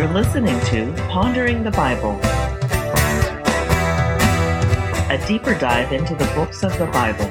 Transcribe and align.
You're 0.00 0.14
listening 0.14 0.58
to 0.68 0.94
Pondering 1.10 1.62
the 1.62 1.70
Bible, 1.72 2.12
a 5.10 5.22
deeper 5.28 5.54
dive 5.58 5.92
into 5.92 6.14
the 6.14 6.24
books 6.34 6.62
of 6.62 6.72
the 6.78 6.86
Bible. 6.86 7.26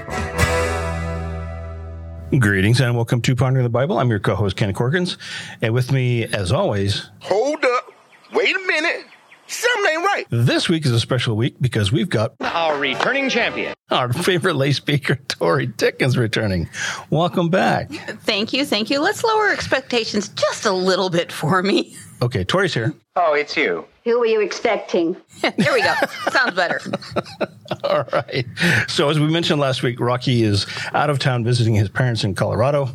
Greetings 2.40 2.80
and 2.80 2.96
welcome 2.96 3.22
to 3.22 3.36
Pondering 3.36 3.64
the 3.64 3.72
Bible. 3.72 3.98
I'm 3.98 4.12
your 4.12 4.20
co-host 4.20 4.56
Ken 4.56 4.72
Corkins, 4.72 5.18
and 5.64 5.74
with 5.74 5.92
me, 5.92 6.26
as 6.26 6.52
always, 6.52 7.10
Hold 7.22 7.66
up. 7.66 7.92
Wait 8.34 8.56
a 8.56 8.60
minute. 8.68 9.08
Something 9.48 9.92
ain't 9.94 10.04
right. 10.20 10.28
this 10.46 10.70
week 10.70 10.86
is 10.86 10.92
a 10.92 11.00
special 11.00 11.36
week 11.36 11.56
because 11.60 11.92
we've 11.92 12.10
got 12.10 12.34
our 12.42 12.78
returning 12.78 13.30
champion. 13.30 13.74
our 13.90 14.12
favorite 14.12 14.56
lay 14.56 14.72
speaker, 14.72 15.16
Tori 15.28 15.68
Dickens, 15.68 16.18
returning. 16.18 16.70
Welcome 17.10 17.50
back. 17.50 17.92
Thank 17.92 18.54
you, 18.54 18.66
thank 18.66 18.90
you. 18.90 19.00
Let's 19.00 19.24
lower 19.24 19.50
expectations 19.50 20.30
just 20.30 20.66
a 20.66 20.72
little 20.72 21.10
bit 21.10 21.32
for 21.32 21.62
me. 21.64 21.96
Okay, 22.22 22.44
Tori's 22.44 22.74
here. 22.74 22.94
Oh, 23.16 23.34
it's 23.34 23.56
you. 23.56 23.86
Who 24.04 24.20
were 24.20 24.26
you 24.26 24.42
expecting? 24.42 25.16
there 25.42 25.74
we 25.74 25.82
go. 25.82 25.94
Sounds 26.32 26.56
better. 26.56 26.82
All 27.84 28.06
right. 28.12 28.46
So, 28.88 29.10
as 29.10 29.20
we 29.20 29.28
mentioned 29.28 29.60
last 29.60 29.84
week, 29.84 30.00
Rocky 30.00 30.44
is 30.44 30.66
out 30.94 31.10
of 31.10 31.20
town 31.20 31.44
visiting 31.44 31.76
his 31.76 31.90
parents 31.90 32.24
in 32.24 32.36
Colorado. 32.36 32.90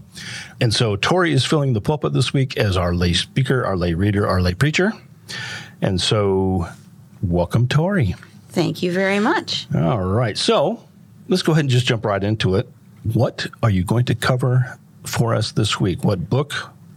And 0.60 0.74
so, 0.74 0.96
Tori 0.96 1.32
is 1.32 1.45
filling 1.45 1.73
the 1.73 1.80
pulpit 1.80 2.12
this 2.12 2.32
week 2.32 2.56
as 2.56 2.77
our 2.77 2.95
lay 2.95 3.12
speaker, 3.12 3.65
our 3.65 3.77
lay 3.77 3.95
reader, 3.95 4.27
our 4.27 4.41
lay 4.43 4.54
preacher. 4.54 4.93
And 5.80 6.01
so, 6.01 6.68
welcome, 7.28 7.69
Tori. 7.69 8.14
Thank 8.48 8.83
you 8.83 8.92
very 8.92 9.19
much. 9.19 9.66
All 9.74 10.02
right. 10.02 10.38
So, 10.38 10.84
let's 11.28 11.42
go 11.42 11.52
ahead 11.52 11.65
and 11.65 11.70
just 11.70 11.87
jump 11.87 12.05
right 12.05 12.23
into 12.23 12.55
it. 12.56 12.69
What 13.12 13.46
are 13.62 13.70
you 13.70 13.84
going 13.84 14.05
to 14.06 14.15
cover 14.15 14.78
for 15.05 15.34
us 15.34 15.52
this 15.52 15.80
week? 15.80 16.05
What 16.05 16.30
book 16.30 16.52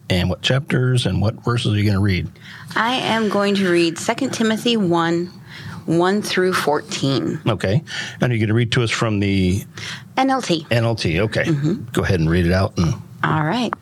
and 0.10 0.30
what 0.30 0.42
chapters 0.42 1.06
and 1.06 1.22
what 1.22 1.44
verses 1.44 1.74
are 1.74 1.78
you 1.78 1.84
going 1.84 1.96
to 1.96 2.02
read? 2.02 2.28
I 2.76 2.94
am 2.94 3.30
going 3.30 3.56
to 3.56 3.70
read 3.70 3.98
2 3.98 4.30
Timothy 4.30 4.78
1 4.78 5.32
1 5.86 6.22
through 6.22 6.54
14. 6.54 7.42
Okay. 7.48 7.82
And 8.22 8.24
are 8.24 8.28
you're 8.28 8.40
going 8.40 8.50
to 8.50 8.54
read 8.54 8.72
to 8.74 8.84
us 8.84 8.92
from 8.92 9.20
the 9.20 9.64
NLT. 10.18 10.68
NLT. 10.68 11.20
Okay. 11.22 11.44
Mm-hmm. 11.46 11.86
Go 11.94 12.04
ahead 12.04 12.20
and 12.20 12.30
read 12.30 12.46
it 12.46 12.52
out. 12.52 12.78
And 12.78 12.94
All 13.24 13.44
right. 13.44 13.74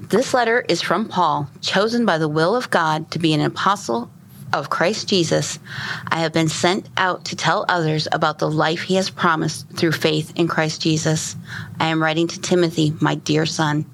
This 0.00 0.34
letter 0.34 0.64
is 0.68 0.82
from 0.82 1.08
Paul, 1.08 1.48
chosen 1.60 2.04
by 2.04 2.18
the 2.18 2.28
will 2.28 2.54
of 2.56 2.68
God 2.70 3.10
to 3.12 3.18
be 3.18 3.32
an 3.32 3.40
apostle 3.40 4.10
of 4.52 4.70
Christ 4.70 5.08
Jesus. 5.08 5.58
I 6.08 6.20
have 6.20 6.32
been 6.32 6.48
sent 6.48 6.88
out 6.96 7.24
to 7.26 7.36
tell 7.36 7.64
others 7.68 8.08
about 8.12 8.38
the 8.38 8.50
life 8.50 8.82
he 8.82 8.96
has 8.96 9.10
promised 9.10 9.68
through 9.70 9.92
faith 9.92 10.32
in 10.36 10.48
Christ 10.48 10.82
Jesus. 10.82 11.36
I 11.80 11.88
am 11.88 12.02
writing 12.02 12.28
to 12.28 12.40
Timothy, 12.40 12.94
my 13.00 13.14
dear 13.14 13.46
son. 13.46 13.86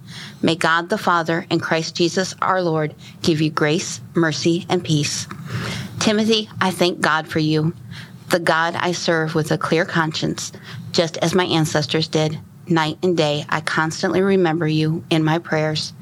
May 0.43 0.57
God 0.57 0.89
the 0.89 0.99
Father 0.99 1.47
and 1.51 1.63
Christ 1.63 1.97
Jesus 1.97 2.35
our 2.41 2.63
Lord 2.63 2.95
give 3.23 3.41
you 3.41 3.51
grace, 3.51 4.01
mercy, 4.15 4.67
and 4.69 4.85
peace. 4.85 5.27
Timothy, 5.99 6.49
I 6.61 6.71
thank 6.71 7.01
God 7.01 7.29
for 7.29 7.39
you, 7.39 7.75
the 8.31 8.39
God 8.39 8.75
I 8.77 8.93
serve 8.93 9.35
with 9.35 9.51
a 9.51 9.59
clear 9.59 9.85
conscience, 9.85 10.53
just 10.93 11.17
as 11.19 11.35
my 11.35 11.45
ancestors 11.45 12.09
did. 12.09 12.39
Night 12.67 12.99
and 13.03 13.17
day, 13.17 13.45
I 13.49 13.63
constantly 13.63 14.21
remember 14.21 14.69
you 14.69 15.03
in 15.09 15.25
my 15.25 15.39
prayers. 15.39 15.95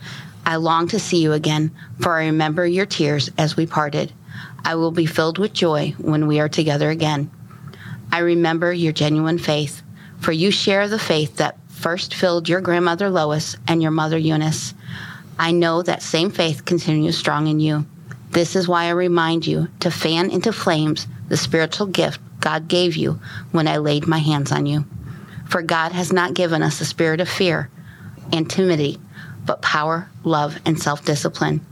I 0.44 0.56
long 0.56 0.88
to 0.88 0.98
see 0.98 1.22
you 1.22 1.32
again, 1.32 1.70
for 2.00 2.16
I 2.16 2.26
remember 2.26 2.66
your 2.66 2.86
tears 2.86 3.30
as 3.38 3.56
we 3.56 3.66
parted. 3.66 4.12
I 4.66 4.74
will 4.74 4.90
be 4.90 5.06
filled 5.06 5.38
with 5.38 5.52
joy 5.52 5.94
when 5.96 6.26
we 6.26 6.40
are 6.40 6.48
together 6.48 6.90
again. 6.90 7.30
I 8.10 8.18
remember 8.18 8.72
your 8.72 8.92
genuine 8.92 9.38
faith, 9.38 9.80
for 10.18 10.32
you 10.32 10.50
share 10.50 10.88
the 10.88 10.98
faith 10.98 11.36
that 11.36 11.56
first 11.68 12.12
filled 12.12 12.48
your 12.48 12.60
grandmother 12.60 13.08
Lois 13.08 13.56
and 13.68 13.80
your 13.80 13.92
mother 13.92 14.18
Eunice. 14.18 14.74
I 15.38 15.52
know 15.52 15.82
that 15.82 16.02
same 16.02 16.32
faith 16.32 16.64
continues 16.64 17.16
strong 17.16 17.46
in 17.46 17.60
you. 17.60 17.86
This 18.30 18.56
is 18.56 18.66
why 18.66 18.86
I 18.86 18.90
remind 18.90 19.46
you 19.46 19.68
to 19.78 19.90
fan 19.92 20.32
into 20.32 20.52
flames 20.52 21.06
the 21.28 21.36
spiritual 21.36 21.86
gift 21.86 22.20
God 22.40 22.66
gave 22.66 22.96
you 22.96 23.20
when 23.52 23.68
I 23.68 23.76
laid 23.76 24.08
my 24.08 24.18
hands 24.18 24.50
on 24.50 24.66
you. 24.66 24.84
For 25.48 25.62
God 25.62 25.92
has 25.92 26.12
not 26.12 26.34
given 26.34 26.64
us 26.64 26.80
a 26.80 26.84
spirit 26.84 27.20
of 27.20 27.28
fear 27.28 27.70
and 28.32 28.50
timidity, 28.50 28.98
but 29.44 29.62
power, 29.62 30.08
love, 30.24 30.58
and 30.66 30.76
self 30.82 31.04
discipline. 31.04 31.64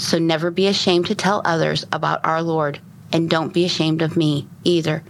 So 0.00 0.18
never 0.18 0.50
be 0.50 0.66
ashamed 0.66 1.08
to 1.08 1.14
tell 1.14 1.42
others 1.44 1.84
about 1.92 2.24
our 2.24 2.42
Lord, 2.42 2.80
and 3.12 3.28
don't 3.28 3.52
be 3.52 3.66
ashamed 3.66 4.00
of 4.00 4.16
me 4.16 4.48
either, 4.64 5.02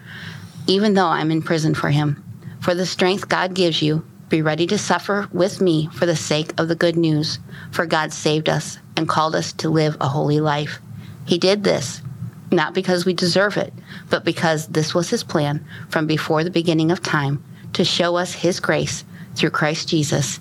even 0.66 0.94
though 0.94 1.06
I'm 1.06 1.30
in 1.30 1.42
prison 1.42 1.76
for 1.76 1.90
him. 1.90 2.24
For 2.58 2.74
the 2.74 2.84
strength 2.84 3.28
God 3.28 3.54
gives 3.54 3.82
you, 3.82 4.04
be 4.28 4.42
ready 4.42 4.66
to 4.66 4.76
suffer 4.76 5.28
with 5.32 5.60
me 5.60 5.88
for 5.92 6.06
the 6.06 6.16
sake 6.16 6.52
of 6.58 6.66
the 6.66 6.74
good 6.74 6.96
news. 6.96 7.38
For 7.70 7.86
God 7.86 8.12
saved 8.12 8.48
us 8.48 8.80
and 8.96 9.08
called 9.08 9.36
us 9.36 9.52
to 9.54 9.70
live 9.70 9.96
a 10.00 10.08
holy 10.08 10.40
life. 10.40 10.80
He 11.24 11.38
did 11.38 11.62
this 11.62 12.02
not 12.50 12.74
because 12.74 13.06
we 13.06 13.14
deserve 13.14 13.56
it, 13.56 13.72
but 14.10 14.24
because 14.24 14.66
this 14.66 14.92
was 14.92 15.08
his 15.08 15.22
plan 15.22 15.64
from 15.88 16.08
before 16.08 16.42
the 16.42 16.50
beginning 16.50 16.90
of 16.90 17.00
time 17.00 17.44
to 17.74 17.84
show 17.84 18.16
us 18.16 18.32
his 18.32 18.58
grace 18.58 19.04
through 19.36 19.50
Christ 19.50 19.88
Jesus. 19.88 20.40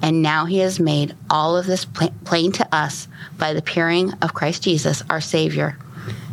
And 0.00 0.22
now 0.22 0.44
he 0.44 0.58
has 0.58 0.78
made 0.78 1.14
all 1.28 1.56
of 1.56 1.66
this 1.66 1.84
plain 1.84 2.52
to 2.52 2.74
us 2.74 3.08
by 3.36 3.52
the 3.52 3.58
appearing 3.58 4.12
of 4.22 4.34
Christ 4.34 4.62
Jesus, 4.62 5.02
our 5.10 5.20
Savior. 5.20 5.76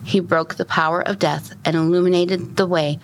He 0.03 0.19
broke 0.19 0.55
the 0.55 0.65
power 0.65 1.01
of 1.01 1.19
death 1.19 1.55
and 1.65 1.75
illuminated 1.75 2.57
the 2.57 2.67
way 2.67 2.99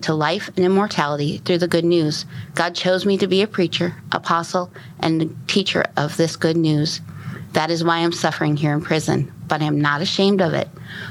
to 0.00 0.12
life 0.12 0.48
and 0.56 0.64
immortality 0.64 1.38
through 1.38 1.58
the 1.58 1.68
good 1.68 1.84
news. 1.84 2.26
God 2.56 2.74
chose 2.74 3.06
me 3.06 3.16
to 3.18 3.28
be 3.28 3.42
a 3.42 3.46
preacher, 3.46 3.94
apostle, 4.10 4.72
and 4.98 5.36
teacher 5.46 5.84
of 5.96 6.16
this 6.16 6.34
good 6.34 6.56
news. 6.56 7.00
That 7.52 7.70
is 7.70 7.84
why 7.84 7.98
I'm 7.98 8.12
suffering 8.12 8.56
here 8.56 8.72
in 8.72 8.80
prison, 8.80 9.32
but 9.46 9.62
I 9.62 9.66
am 9.66 9.80
not 9.80 10.00
ashamed 10.00 10.40
of 10.40 10.54
it, 10.54 10.68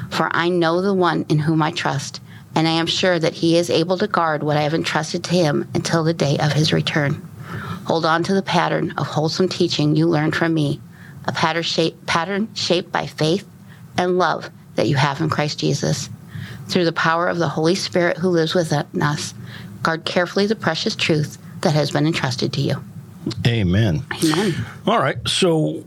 for 0.09 0.29
I 0.33 0.49
know 0.49 0.81
the 0.81 0.93
one 0.93 1.25
in 1.29 1.39
whom 1.39 1.61
I 1.61 1.71
trust, 1.71 2.19
and 2.55 2.67
I 2.67 2.71
am 2.71 2.87
sure 2.87 3.17
that 3.17 3.35
he 3.35 3.55
is 3.55 3.69
able 3.69 3.97
to 3.99 4.07
guard 4.07 4.43
what 4.43 4.57
I 4.57 4.63
have 4.63 4.73
entrusted 4.73 5.23
to 5.25 5.35
him 5.35 5.69
until 5.73 6.03
the 6.03 6.13
day 6.13 6.37
of 6.39 6.51
his 6.51 6.73
return. 6.73 7.25
Hold 7.91 8.05
on 8.05 8.23
to 8.23 8.33
the 8.33 8.41
pattern 8.41 8.93
of 8.97 9.05
wholesome 9.05 9.49
teaching 9.49 9.97
you 9.97 10.07
learned 10.07 10.33
from 10.33 10.53
me, 10.53 10.79
a 11.25 11.33
pattern 11.33 11.63
shaped, 11.63 12.05
pattern 12.05 12.47
shaped 12.55 12.89
by 12.89 13.05
faith 13.05 13.45
and 13.97 14.17
love 14.17 14.49
that 14.75 14.87
you 14.87 14.95
have 14.95 15.19
in 15.19 15.29
Christ 15.29 15.59
Jesus. 15.59 16.09
Through 16.69 16.85
the 16.85 16.93
power 16.93 17.27
of 17.27 17.37
the 17.37 17.49
Holy 17.49 17.75
Spirit 17.75 18.15
who 18.15 18.29
lives 18.29 18.55
within 18.55 18.85
us, 19.01 19.33
guard 19.83 20.05
carefully 20.05 20.47
the 20.47 20.55
precious 20.55 20.95
truth 20.95 21.37
that 21.63 21.73
has 21.73 21.91
been 21.91 22.07
entrusted 22.07 22.53
to 22.53 22.61
you. 22.61 22.81
amen. 23.45 24.05
Amen. 24.23 24.65
All 24.87 24.99
right. 24.99 25.17
So, 25.27 25.83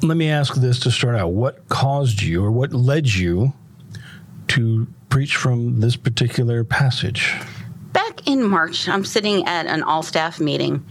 let 0.00 0.16
me 0.16 0.30
ask 0.30 0.54
this 0.54 0.80
to 0.80 0.90
start 0.90 1.16
out. 1.16 1.32
What 1.32 1.68
caused 1.68 2.22
you 2.22 2.42
or 2.42 2.50
what 2.50 2.72
led 2.72 3.06
you 3.06 3.52
to 4.48 4.86
preach 5.10 5.36
from 5.36 5.80
this 5.80 5.96
particular 5.96 6.64
passage? 6.64 7.34
In 8.30 8.44
March, 8.44 8.88
I'm 8.88 9.04
sitting 9.04 9.44
at 9.48 9.66
an 9.66 9.82
all 9.82 10.04
staff 10.04 10.38
meeting, 10.38 10.86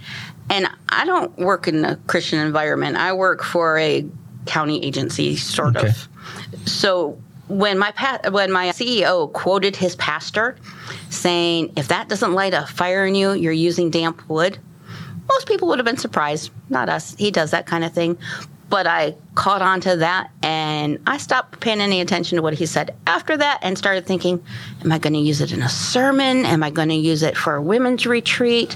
and 0.49 0.67
I 0.89 1.05
don't 1.05 1.37
work 1.37 1.69
in 1.69 1.85
a 1.85 1.95
Christian 2.05 2.39
environment. 2.39 2.97
I 2.97 3.13
work 3.13 3.45
for 3.45 3.77
a 3.77 4.05
county 4.45 4.83
agency, 4.83 5.37
sort 5.37 5.77
Okay. 5.77 5.87
of. 5.87 6.09
So 6.67 7.17
when 7.47 7.79
my 7.79 7.91
pa- 7.91 8.19
when 8.29 8.51
my 8.51 8.71
CEO 8.71 9.27
quoted 9.31 9.77
his 9.77 9.95
pastor 9.95 10.57
saying, 11.09 11.71
"If 11.77 11.87
that 11.87 12.09
doesn't 12.09 12.33
light 12.33 12.53
a 12.53 12.65
fire 12.65 13.05
in 13.05 13.15
you, 13.15 13.31
you're 13.31 13.53
using 13.53 13.89
damp 13.89 14.21
wood," 14.27 14.57
most 15.29 15.47
people 15.47 15.69
would 15.69 15.79
have 15.79 15.85
been 15.85 15.95
surprised. 15.97 16.51
Not 16.67 16.89
us. 16.89 17.15
He 17.17 17.31
does 17.31 17.51
that 17.51 17.65
kind 17.65 17.85
of 17.85 17.93
thing. 17.93 18.17
But 18.69 18.85
I 18.85 19.15
caught 19.35 19.61
on 19.63 19.81
to 19.81 19.95
that 19.97 20.29
and 20.43 20.99
I 21.07 21.17
stopped 21.17 21.59
paying 21.59 21.81
any 21.81 22.01
attention 22.01 22.35
to 22.35 22.41
what 22.43 22.53
he 22.53 22.65
said 22.67 22.95
after 23.07 23.35
that 23.35 23.59
and 23.63 23.77
started 23.77 24.05
thinking, 24.05 24.43
am 24.83 24.91
I 24.91 24.99
going 24.99 25.13
to 25.13 25.19
use 25.19 25.41
it 25.41 25.51
in 25.51 25.61
a 25.63 25.69
sermon? 25.69 26.45
Am 26.45 26.61
I 26.61 26.69
going 26.69 26.89
to 26.89 26.95
use 26.95 27.23
it 27.23 27.35
for 27.35 27.55
a 27.55 27.61
women's 27.61 28.05
retreat? 28.05 28.75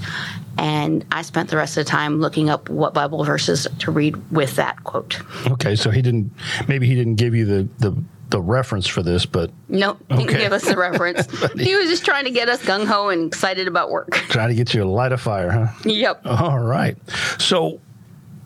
And 0.57 1.05
I 1.11 1.21
spent 1.21 1.49
the 1.49 1.57
rest 1.57 1.77
of 1.77 1.85
the 1.85 1.89
time 1.91 2.21
looking 2.21 2.49
up 2.49 2.69
what 2.69 2.93
Bible 2.93 3.23
verses 3.23 3.67
to 3.79 3.91
read 3.91 4.15
with 4.31 4.55
that 4.55 4.83
quote. 4.83 5.19
Okay. 5.51 5.75
So, 5.75 5.89
he 5.91 6.01
didn't, 6.01 6.31
maybe 6.67 6.87
he 6.87 6.95
didn't 6.95 7.15
give 7.15 7.35
you 7.35 7.45
the, 7.45 7.67
the, 7.79 7.95
the 8.29 8.41
reference 8.41 8.87
for 8.87 9.03
this, 9.03 9.25
but 9.27 9.51
no, 9.67 9.89
Nope, 9.89 9.99
didn't 10.09 10.23
Okay. 10.29 10.37
give 10.39 10.53
us 10.53 10.63
the 10.65 10.77
reference. 10.77 11.25
he 11.59 11.75
was 11.75 11.89
just 11.89 12.03
trying 12.05 12.23
to 12.25 12.31
get 12.31 12.49
us 12.49 12.61
gung 12.63 12.85
ho 12.85 13.09
and 13.09 13.27
excited 13.27 13.67
about 13.67 13.91
work. 13.91 14.11
Trying 14.29 14.49
to 14.49 14.55
get 14.55 14.73
you 14.73 14.79
to 14.81 14.87
light 14.87 15.11
a 15.11 15.17
fire, 15.17 15.51
huh? 15.51 15.67
yep. 15.85 16.21
All 16.25 16.57
right. 16.59 16.97
So, 17.39 17.79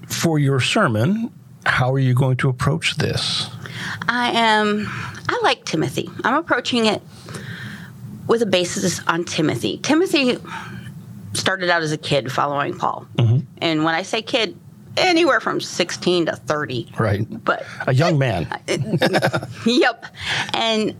for 0.07 0.39
your 0.39 0.61
sermon, 0.61 1.33
how 1.67 1.93
are 1.93 1.99
you 1.99 2.13
going 2.13 2.37
to 2.37 2.49
approach 2.49 2.97
this? 2.97 3.49
I 4.07 4.31
am, 4.31 4.87
I 5.29 5.39
like 5.43 5.65
Timothy. 5.65 6.09
I'm 6.23 6.35
approaching 6.35 6.85
it 6.85 7.01
with 8.27 8.41
a 8.41 8.45
basis 8.45 9.05
on 9.07 9.23
Timothy. 9.23 9.77
Timothy 9.77 10.37
started 11.33 11.69
out 11.69 11.81
as 11.81 11.91
a 11.91 11.97
kid 11.97 12.31
following 12.31 12.77
Paul. 12.77 13.07
Mm-hmm. 13.15 13.45
And 13.59 13.83
when 13.83 13.95
I 13.95 14.01
say 14.01 14.21
kid, 14.21 14.57
anywhere 14.97 15.39
from 15.39 15.61
16 15.61 16.25
to 16.27 16.35
30. 16.35 16.91
Right. 16.99 17.43
But 17.43 17.65
A 17.85 17.93
young 17.93 18.17
man. 18.19 18.47
Yep. 19.65 20.05
And 20.53 20.95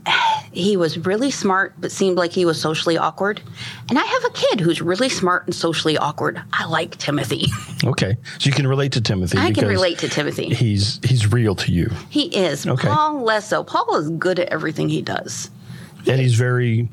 he 0.52 0.78
was 0.78 0.98
really 1.06 1.32
smart, 1.32 1.74
but 1.80 1.92
seemed 1.92 2.18
like 2.18 2.32
he 2.32 2.46
was 2.46 2.60
socially 2.60 2.98
awkward. 2.98 3.42
And 3.90 3.98
I 3.98 4.04
have 4.04 4.26
a 4.26 4.30
kid 4.32 4.60
who's 4.60 4.82
really 4.82 5.10
smart 5.10 5.46
and 5.46 5.56
socially 5.56 5.98
awkward. 5.98 6.42
I 6.54 6.66
like 6.66 6.98
Timothy. 6.98 7.48
Okay. 7.84 8.18
So 8.40 8.48
you 8.48 8.52
can 8.52 8.66
relate 8.66 8.94
to 8.94 9.02
Timothy. 9.02 9.38
I 9.38 9.52
can 9.52 9.68
relate 9.68 10.00
to 10.00 10.10
Timothy. 10.10 10.50
He's 10.50 11.00
he's 11.04 11.32
real 11.32 11.54
to 11.56 11.72
you. 11.72 11.92
He 12.10 12.24
is. 12.36 12.66
Okay. 12.66 12.88
Paul 12.88 13.22
less 13.22 13.48
so. 13.48 13.64
Paul 13.64 13.96
is 13.98 14.10
good 14.10 14.40
at 14.40 14.50
everything 14.50 14.90
he 14.90 15.04
does. 15.04 15.52
And 16.08 16.20
he's 16.20 16.34
very 16.34 16.90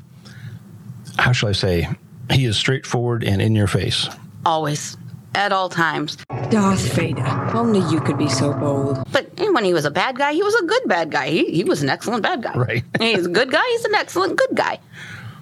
how 1.17 1.31
shall 1.31 1.49
I 1.49 1.53
say? 1.53 1.89
He 2.31 2.45
is 2.45 2.55
straightforward 2.55 3.23
and 3.23 3.41
in 3.41 3.55
your 3.55 3.67
face. 3.67 4.07
Always. 4.45 4.95
At 5.35 5.51
all 5.51 5.69
times. 5.69 6.17
Darth 6.49 6.93
Vader, 6.93 7.25
only 7.53 7.79
you 7.91 7.99
could 7.99 8.17
be 8.17 8.29
so 8.29 8.53
bold. 8.53 9.03
But 9.11 9.29
when 9.37 9.65
he 9.65 9.73
was 9.73 9.85
a 9.85 9.91
bad 9.91 10.17
guy, 10.17 10.33
he 10.33 10.41
was 10.41 10.55
a 10.55 10.65
good 10.65 10.83
bad 10.87 11.11
guy. 11.11 11.29
He, 11.29 11.51
he 11.51 11.63
was 11.63 11.83
an 11.83 11.89
excellent 11.89 12.23
bad 12.23 12.41
guy. 12.41 12.53
Right. 12.53 12.83
He's 12.99 13.25
a 13.25 13.29
good 13.29 13.51
guy. 13.51 13.63
He's 13.71 13.85
an 13.85 13.95
excellent 13.95 14.37
good 14.37 14.55
guy. 14.55 14.79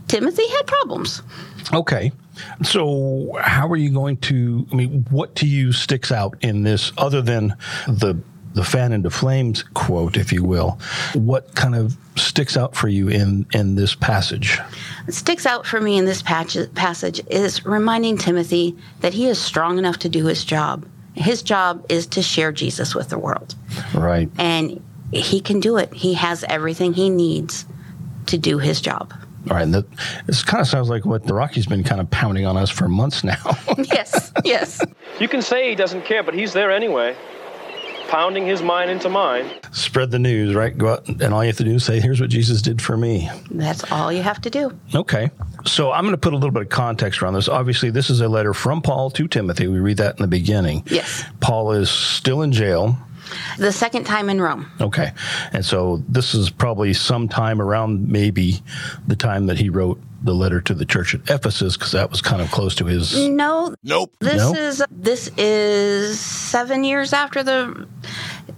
Timothy 0.08 0.48
had 0.48 0.68
problems. 0.68 1.22
Okay. 1.74 2.12
So 2.64 3.38
how 3.42 3.70
are 3.70 3.76
you 3.76 3.92
going 3.92 4.18
to 4.18 4.68
I 4.72 4.76
mean, 4.76 5.06
what 5.10 5.36
to 5.38 5.48
you 5.48 5.72
sticks 5.72 6.12
out 6.12 6.38
in 6.42 6.64
this 6.64 6.92
other 6.98 7.22
than 7.22 7.56
the 7.88 8.20
the 8.54 8.64
fan 8.64 8.92
into 8.92 9.10
flames 9.10 9.64
quote, 9.74 10.18
if 10.18 10.32
you 10.32 10.44
will? 10.44 10.80
What 11.14 11.56
kind 11.56 11.76
of 11.76 11.98
sticks 12.16 12.56
out 12.56 12.76
for 12.76 12.88
you 12.88 13.10
in 13.10 13.46
in 13.54 13.76
this 13.76 13.96
passage? 13.96 14.60
What 15.06 15.14
sticks 15.14 15.46
out 15.46 15.66
for 15.66 15.82
me 15.82 15.98
in 15.98 16.06
this 16.06 16.22
patch, 16.22 16.58
passage 16.76 17.22
is 17.30 17.66
reminding 17.66 18.18
Timothy 18.18 18.76
that 19.02 19.14
he 19.14 19.28
is 19.28 19.40
strong 19.40 19.78
enough 19.78 19.98
to 20.00 20.10
do 20.10 20.26
his 20.26 20.46
job. 20.46 20.86
His 21.16 21.42
job 21.42 21.86
is 21.90 22.08
to 22.08 22.22
share 22.22 22.52
Jesus 22.52 22.96
with 22.96 23.10
the 23.10 23.20
world. 23.20 23.56
Right. 23.94 24.30
And 24.38 24.82
he 25.12 25.42
can 25.42 25.60
do 25.60 25.78
it. 25.78 25.94
He 25.94 26.14
has 26.16 26.44
everything 26.46 26.94
he 26.94 27.10
needs 27.10 27.66
to 28.28 28.38
do 28.38 28.58
his 28.58 28.82
job. 28.82 29.14
All 29.50 29.58
right. 29.58 29.64
And 29.64 29.74
that, 29.74 29.86
this 30.26 30.44
kind 30.44 30.62
of 30.62 30.68
sounds 30.68 30.90
like 30.90 31.06
what 31.06 31.26
the 31.26 31.34
Rocky's 31.34 31.66
been 31.66 31.84
kind 31.84 32.00
of 32.00 32.10
pounding 32.10 32.46
on 32.46 32.58
us 32.58 32.70
for 32.70 32.88
months 32.88 33.24
now. 33.24 33.58
yes, 33.78 34.32
yes. 34.44 34.82
You 35.20 35.28
can 35.28 35.42
say 35.42 35.70
he 35.70 35.76
doesn't 35.76 36.06
care, 36.06 36.24
but 36.24 36.34
he's 36.34 36.54
there 36.54 36.72
anyway, 36.72 37.16
pounding 38.14 38.46
his 38.46 38.62
mind 38.62 38.92
into 38.92 39.10
mine. 39.10 39.50
Spread 39.72 40.12
the 40.12 40.20
news, 40.20 40.54
right? 40.54 40.78
Go 40.78 40.90
out 40.90 41.08
and 41.08 41.34
all 41.34 41.44
you 41.44 41.48
have 41.48 41.58
to 41.58 41.64
do 41.64 41.74
is 41.74 41.84
say, 41.84 42.00
here's 42.00 42.22
what 42.22 42.30
Jesus 42.30 42.62
did 42.62 42.80
for 42.80 42.96
me. 42.96 43.28
That's 43.50 43.92
all 43.92 44.14
you 44.14 44.22
have 44.22 44.40
to 44.42 44.52
do. 44.52 44.72
Okay. 44.94 45.32
So 45.66 45.92
I'm 45.92 46.04
going 46.04 46.14
to 46.14 46.20
put 46.20 46.32
a 46.34 46.36
little 46.36 46.52
bit 46.52 46.62
of 46.62 46.70
context 46.70 47.24
around 47.24 47.34
this. 47.34 47.50
Obviously, 47.50 47.90
this 47.90 48.12
is 48.12 48.22
a 48.22 48.28
letter 48.28 48.54
from 48.54 48.84
Paul 48.84 49.10
to 49.10 49.28
Timothy. 49.28 49.66
We 49.66 49.80
read 49.80 49.98
that 49.98 50.20
in 50.20 50.22
the 50.22 50.28
beginning. 50.28 50.84
Yes. 50.86 51.26
Paul 51.40 51.72
is 51.72 51.90
still 51.90 52.44
in 52.44 52.52
jail. 52.52 52.96
The 53.58 53.72
second 53.72 54.06
time 54.06 54.30
in 54.30 54.42
Rome. 54.42 54.72
Okay. 54.82 55.12
And 55.52 55.64
so 55.66 56.04
this 56.08 56.34
is 56.34 56.50
probably 56.50 56.94
sometime 56.94 57.62
around 57.62 58.08
maybe 58.10 58.62
the 59.08 59.16
time 59.16 59.48
that 59.48 59.58
he 59.58 59.70
wrote 59.70 60.00
the 60.24 60.34
letter 60.34 60.62
to 60.62 60.74
the 60.74 60.86
church 60.86 61.14
at 61.16 61.30
Ephesus, 61.30 61.76
because 61.76 61.92
that 61.92 62.10
was 62.10 62.22
kind 62.22 62.42
of 62.42 62.50
close 62.50 62.76
to 62.76 62.86
his. 62.86 63.28
No. 63.28 63.76
Nope. 63.84 64.16
This 64.20 64.38
No? 64.38 64.54
is 64.54 64.84
this 64.90 65.30
is 65.38 66.20
seven 66.20 66.84
years 66.86 67.12
after 67.12 67.44
the 67.44 67.88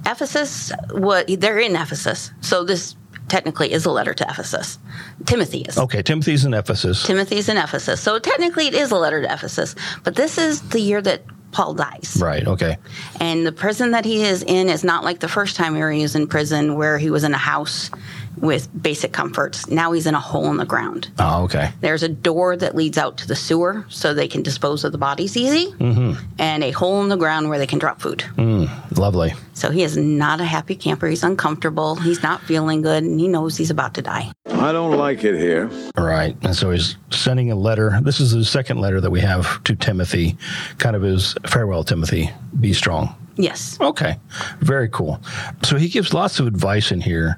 Ephesus. 0.06 0.72
What 0.92 1.26
they're 1.40 1.60
in 1.60 1.76
Ephesus, 1.76 2.32
so 2.42 2.64
this 2.64 2.96
technically 3.28 3.72
is 3.74 3.86
a 3.86 3.92
letter 3.92 4.14
to 4.14 4.24
Ephesus. 4.30 4.78
Timothy 5.26 5.62
is. 5.62 5.80
Okay. 5.80 6.04
Timothy's 6.04 6.46
in 6.46 6.54
Ephesus. 6.54 7.02
Timothy's 7.04 7.50
in 7.50 7.58
Ephesus, 7.58 8.00
so 8.00 8.20
technically 8.20 8.68
it 8.68 8.76
is 8.76 8.92
a 8.92 8.98
letter 8.98 9.22
to 9.24 9.34
Ephesus. 9.34 9.74
But 10.04 10.16
this 10.16 10.38
is 10.38 10.62
the 10.70 10.80
year 10.80 11.02
that 11.02 11.24
Paul 11.56 11.74
dies, 11.74 12.18
right. 12.22 12.46
Okay. 12.46 12.78
and 13.22 13.48
the 13.48 13.54
prison 13.54 13.92
that 13.92 14.04
he 14.04 14.24
is 14.24 14.44
in 14.44 14.68
is 14.68 14.84
not 14.84 15.06
like 15.06 15.22
the 15.22 15.30
first 15.30 15.56
time 15.56 15.74
he 15.74 16.02
was 16.02 16.14
in 16.14 16.28
prison, 16.28 16.76
where 16.76 16.98
he 16.98 17.10
was 17.10 17.24
in 17.24 17.34
a 17.34 17.38
house 17.38 17.90
with 18.36 18.68
basic 18.84 19.14
comforts. 19.14 19.70
Now 19.70 19.94
he's 19.94 20.06
in 20.06 20.16
a 20.16 20.20
hole 20.20 20.52
in 20.52 20.58
the 20.58 20.66
ground. 20.66 21.08
Oh, 21.18 21.46
okay. 21.46 21.72
There's 21.80 22.04
a 22.04 22.10
door 22.10 22.58
that 22.58 22.76
leads 22.76 22.98
out 22.98 23.16
to 23.20 23.28
the 23.28 23.38
sewer 23.38 23.86
so 23.88 24.14
they 24.14 24.28
can 24.28 24.44
dispose 24.44 24.84
of 24.84 24.92
the 24.92 24.98
bodies 24.98 25.38
easy, 25.38 25.68
mm-hmm. 25.72 26.22
and 26.38 26.62
a 26.62 26.72
hole 26.72 27.02
in 27.04 27.08
the 27.08 27.16
ground 27.16 27.48
where 27.48 27.58
they 27.58 27.68
can 27.68 27.80
drop 27.80 28.02
food. 28.02 28.26
Mm, 28.36 28.98
lovely. 28.98 29.34
So 29.56 29.72
he 29.72 29.84
is 29.84 29.96
not 29.96 30.42
a 30.42 30.46
happy 30.46 30.76
camper. 30.76 31.08
He's 31.08 31.24
uncomfortable. 31.24 31.96
He's 31.96 32.22
not 32.22 32.42
feeling 32.42 32.82
good, 32.82 33.04
and 33.04 33.18
he 33.20 33.30
knows 33.30 33.56
he's 33.56 33.72
about 33.72 33.94
to 33.94 34.02
die. 34.02 34.32
I 34.48 34.74
don't 34.74 34.98
like 34.98 35.24
it 35.24 35.36
here. 35.36 35.70
Right. 35.98 36.36
And 36.44 36.54
so 36.54 36.72
he's 36.72 36.98
sending 37.10 37.52
a 37.52 37.56
letter. 37.56 37.98
This 38.04 38.20
is 38.20 38.32
the 38.32 38.44
second 38.44 38.80
letter 38.80 39.00
that 39.00 39.12
we 39.12 39.22
have 39.22 39.64
to 39.64 39.74
Timothy, 39.76 40.38
kind 40.78 40.96
of 40.96 41.02
his 41.02 41.36
farewell, 41.48 41.86
Timothy. 41.86 42.30
Be 42.60 42.74
strong. 42.74 43.16
Yes. 43.38 43.78
Okay. 43.80 44.18
Very 44.60 44.90
cool. 44.90 45.22
So 45.64 45.78
he 45.78 45.88
gives 45.88 46.14
lots 46.14 46.40
of 46.40 46.48
advice 46.48 46.92
in 46.92 47.00
here. 47.00 47.38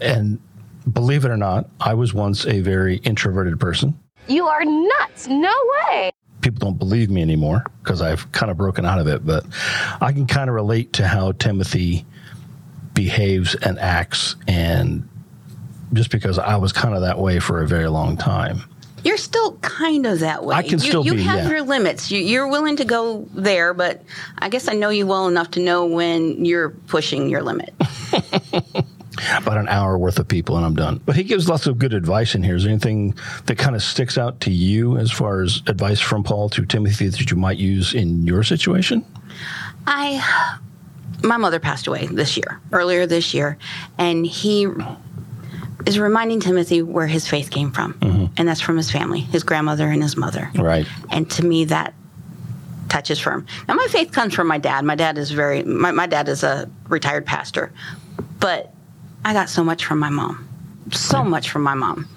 And 0.00 0.40
believe 0.90 1.26
it 1.26 1.30
or 1.30 1.36
not, 1.36 1.68
I 1.80 1.92
was 1.92 2.14
once 2.14 2.46
a 2.46 2.60
very 2.60 2.96
introverted 2.98 3.60
person. 3.60 3.98
You 4.26 4.46
are 4.46 4.64
nuts. 4.64 5.28
No 5.28 5.54
way. 5.86 6.12
People 6.48 6.70
don't 6.70 6.78
believe 6.78 7.10
me 7.10 7.20
anymore 7.20 7.62
because 7.82 8.00
I've 8.00 8.32
kind 8.32 8.50
of 8.50 8.56
broken 8.56 8.86
out 8.86 8.98
of 8.98 9.06
it, 9.06 9.26
but 9.26 9.44
I 10.00 10.12
can 10.12 10.26
kind 10.26 10.48
of 10.48 10.54
relate 10.54 10.94
to 10.94 11.06
how 11.06 11.32
Timothy 11.32 12.06
behaves 12.94 13.54
and 13.54 13.78
acts. 13.78 14.34
And 14.46 15.06
just 15.92 16.10
because 16.10 16.38
I 16.38 16.56
was 16.56 16.72
kind 16.72 16.94
of 16.94 17.02
that 17.02 17.18
way 17.18 17.38
for 17.38 17.62
a 17.62 17.66
very 17.66 17.88
long 17.88 18.16
time. 18.16 18.62
You're 19.04 19.18
still 19.18 19.58
kind 19.58 20.06
of 20.06 20.20
that 20.20 20.42
way. 20.42 20.56
I 20.56 20.62
can 20.62 20.72
you, 20.72 20.78
still 20.78 21.04
you 21.04 21.16
be, 21.16 21.22
have 21.24 21.40
yeah. 21.40 21.50
your 21.50 21.62
limits. 21.62 22.10
You, 22.10 22.18
you're 22.20 22.48
willing 22.48 22.76
to 22.76 22.86
go 22.86 23.28
there, 23.34 23.74
but 23.74 24.02
I 24.38 24.48
guess 24.48 24.68
I 24.68 24.72
know 24.72 24.88
you 24.88 25.06
well 25.06 25.28
enough 25.28 25.50
to 25.50 25.60
know 25.60 25.84
when 25.84 26.46
you're 26.46 26.70
pushing 26.70 27.28
your 27.28 27.42
limit. 27.42 27.74
about 29.36 29.58
an 29.58 29.68
hour 29.68 29.98
worth 29.98 30.18
of 30.18 30.28
people 30.28 30.56
and 30.56 30.64
I'm 30.64 30.74
done. 30.74 31.00
But 31.04 31.16
he 31.16 31.24
gives 31.24 31.48
lots 31.48 31.66
of 31.66 31.78
good 31.78 31.94
advice 31.94 32.34
in 32.34 32.42
here. 32.42 32.56
Is 32.56 32.64
there 32.64 32.70
anything 32.72 33.14
that 33.46 33.58
kind 33.58 33.74
of 33.76 33.82
sticks 33.82 34.18
out 34.18 34.40
to 34.42 34.50
you 34.50 34.96
as 34.96 35.10
far 35.10 35.42
as 35.42 35.62
advice 35.66 36.00
from 36.00 36.22
Paul 36.22 36.48
to 36.50 36.64
Timothy 36.64 37.08
that 37.08 37.30
you 37.30 37.36
might 37.36 37.58
use 37.58 37.94
in 37.94 38.26
your 38.26 38.42
situation? 38.42 39.04
I, 39.86 40.58
my 41.22 41.36
mother 41.36 41.58
passed 41.58 41.86
away 41.86 42.06
this 42.06 42.36
year, 42.36 42.60
earlier 42.72 43.06
this 43.06 43.34
year, 43.34 43.58
and 43.96 44.26
he 44.26 44.66
is 45.86 45.98
reminding 45.98 46.40
Timothy 46.40 46.82
where 46.82 47.06
his 47.06 47.26
faith 47.26 47.50
came 47.50 47.72
from, 47.72 47.94
mm-hmm. 47.94 48.26
and 48.36 48.48
that's 48.48 48.60
from 48.60 48.76
his 48.76 48.90
family, 48.90 49.20
his 49.20 49.42
grandmother 49.42 49.88
and 49.88 50.02
his 50.02 50.16
mother. 50.16 50.50
Right. 50.54 50.86
And 51.10 51.30
to 51.32 51.44
me, 51.44 51.64
that 51.66 51.94
touches 52.88 53.18
firm. 53.18 53.46
Now, 53.66 53.74
my 53.74 53.86
faith 53.88 54.12
comes 54.12 54.34
from 54.34 54.46
my 54.46 54.58
dad. 54.58 54.84
My 54.84 54.94
dad 54.94 55.18
is 55.18 55.30
very, 55.30 55.62
my, 55.62 55.90
my 55.90 56.06
dad 56.06 56.28
is 56.28 56.42
a 56.42 56.68
retired 56.88 57.26
pastor, 57.26 57.72
but 58.40 58.74
I 59.24 59.32
got 59.32 59.48
so 59.48 59.62
much 59.64 59.84
from 59.84 59.98
my 59.98 60.10
mom, 60.10 60.48
so 60.92 61.22
much 61.24 61.50
from 61.50 61.62
my 61.62 61.74
mom. 61.74 62.08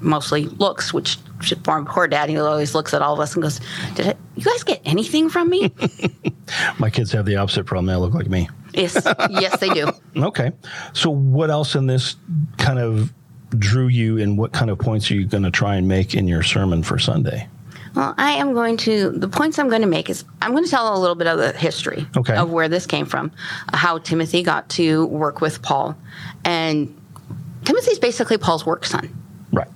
Mostly 0.00 0.44
looks, 0.44 0.94
which 0.94 1.18
my 1.66 1.82
poor 1.86 2.06
daddy 2.08 2.36
always 2.36 2.74
looks 2.74 2.94
at 2.94 3.02
all 3.02 3.14
of 3.14 3.20
us 3.20 3.34
and 3.34 3.42
goes, 3.42 3.60
"Did 3.94 4.08
I, 4.08 4.14
you 4.36 4.44
guys 4.44 4.62
get 4.62 4.80
anything 4.84 5.28
from 5.28 5.48
me?" 5.50 5.72
My 6.78 6.90
kids 6.90 7.12
have 7.12 7.26
the 7.26 7.36
opposite 7.36 7.64
problem. 7.66 7.86
They 7.86 7.94
look 7.94 8.12
like 8.14 8.28
me. 8.28 8.48
yes, 8.74 9.00
yes, 9.30 9.58
they 9.60 9.68
do. 9.68 9.90
Okay. 10.16 10.50
So 10.92 11.10
what 11.10 11.50
else 11.50 11.74
in 11.76 11.86
this 11.86 12.16
kind 12.58 12.78
of 12.80 13.12
drew 13.58 13.86
you 13.86 14.18
and 14.18 14.36
what 14.36 14.52
kind 14.52 14.70
of 14.70 14.78
points 14.78 15.10
are 15.10 15.14
you 15.14 15.26
going 15.26 15.44
to 15.44 15.50
try 15.50 15.76
and 15.76 15.86
make 15.86 16.14
in 16.14 16.26
your 16.26 16.42
sermon 16.42 16.82
for 16.82 16.98
Sunday? 16.98 17.48
Well, 17.94 18.14
I 18.16 18.32
am 18.32 18.52
going 18.54 18.76
to, 18.78 19.10
the 19.10 19.28
points 19.28 19.58
I'm 19.58 19.68
going 19.68 19.82
to 19.82 19.88
make 19.88 20.08
is 20.08 20.24
I'm 20.40 20.52
going 20.52 20.64
to 20.64 20.70
tell 20.70 20.96
a 20.96 21.00
little 21.00 21.16
bit 21.16 21.26
of 21.26 21.38
the 21.38 21.52
history 21.52 22.06
Okay. 22.16 22.36
of 22.36 22.50
where 22.50 22.68
this 22.68 22.86
came 22.86 23.06
from, 23.06 23.32
how 23.72 23.98
Timothy 23.98 24.42
got 24.42 24.68
to 24.70 25.06
work 25.06 25.40
with 25.40 25.60
Paul. 25.62 25.96
And 26.44 26.96
Timothy's 27.64 27.98
basically 27.98 28.38
Paul's 28.38 28.64
work 28.64 28.84
son. 28.86 29.14
Right. 29.52 29.68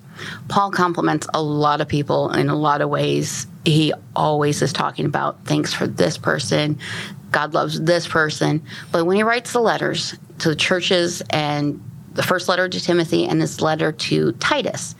Paul 0.48 0.70
compliments 0.70 1.26
a 1.34 1.42
lot 1.42 1.80
of 1.80 1.88
people 1.88 2.30
in 2.32 2.48
a 2.48 2.54
lot 2.56 2.80
of 2.80 2.88
ways. 2.88 3.46
He 3.64 3.92
always 4.14 4.62
is 4.62 4.72
talking 4.72 5.06
about 5.06 5.44
thanks 5.44 5.72
for 5.74 5.86
this 5.86 6.16
person. 6.16 6.78
God 7.30 7.52
loves 7.52 7.80
this 7.80 8.06
person. 8.06 8.62
But 8.92 9.06
when 9.06 9.16
he 9.16 9.22
writes 9.24 9.52
the 9.52 9.60
letters 9.60 10.14
to 10.38 10.50
the 10.50 10.56
churches 10.56 11.20
and 11.30 11.82
the 12.12 12.22
first 12.22 12.48
letter 12.48 12.68
to 12.68 12.80
Timothy 12.80 13.26
and 13.26 13.40
his 13.40 13.60
letter 13.60 13.90
to 13.90 14.32
Titus, 14.32 14.94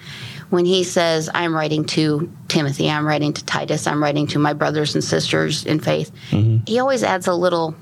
when 0.50 0.64
he 0.64 0.84
says, 0.84 1.30
I'm 1.34 1.54
writing 1.54 1.84
to 1.86 2.30
Timothy, 2.48 2.90
I'm 2.90 3.06
writing 3.06 3.32
to 3.32 3.44
Titus, 3.44 3.86
I'm 3.86 4.02
writing 4.02 4.26
to 4.28 4.38
my 4.38 4.52
brothers 4.52 4.94
and 4.94 5.02
sisters 5.02 5.64
in 5.64 5.80
faith, 5.80 6.12
mm-hmm. 6.30 6.64
he 6.66 6.78
always 6.78 7.02
adds 7.02 7.26
a 7.26 7.34
little 7.34 7.74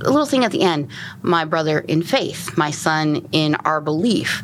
a 0.00 0.10
little 0.10 0.26
thing 0.26 0.44
at 0.44 0.50
the 0.52 0.62
end 0.62 0.88
my 1.22 1.44
brother 1.44 1.78
in 1.80 2.02
faith, 2.02 2.56
my 2.56 2.70
son 2.70 3.28
in 3.32 3.54
our 3.56 3.80
belief. 3.80 4.42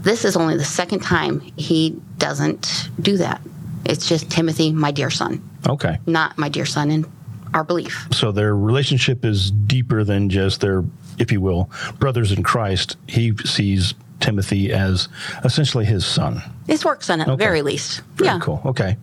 This 0.00 0.24
is 0.24 0.36
only 0.36 0.56
the 0.56 0.64
second 0.64 1.00
time 1.00 1.40
he 1.56 2.00
doesn't 2.18 2.90
do 3.00 3.16
that. 3.16 3.40
It's 3.84 4.08
just 4.08 4.30
Timothy, 4.30 4.70
my 4.72 4.90
dear 4.90 5.10
son, 5.10 5.42
Okay. 5.68 5.98
not 6.06 6.38
my 6.38 6.48
dear 6.48 6.66
son 6.66 6.90
in 6.90 7.06
our 7.52 7.64
belief. 7.64 8.06
So 8.12 8.32
their 8.32 8.56
relationship 8.56 9.24
is 9.24 9.50
deeper 9.50 10.04
than 10.04 10.28
just 10.28 10.60
their, 10.60 10.84
if 11.18 11.32
you 11.32 11.40
will, 11.40 11.70
brothers 11.98 12.32
in 12.32 12.42
Christ. 12.42 12.96
He 13.08 13.34
sees 13.44 13.94
Timothy 14.20 14.72
as 14.72 15.08
essentially 15.44 15.84
his 15.84 16.04
son. 16.06 16.42
His 16.66 16.84
work 16.84 17.02
son, 17.02 17.20
at 17.20 17.26
the 17.26 17.32
Okay. 17.34 17.44
very 17.44 17.62
least. 17.62 18.02
Very 18.16 18.28
yeah. 18.28 18.38
cool. 18.40 18.60
Okay. 18.64 18.96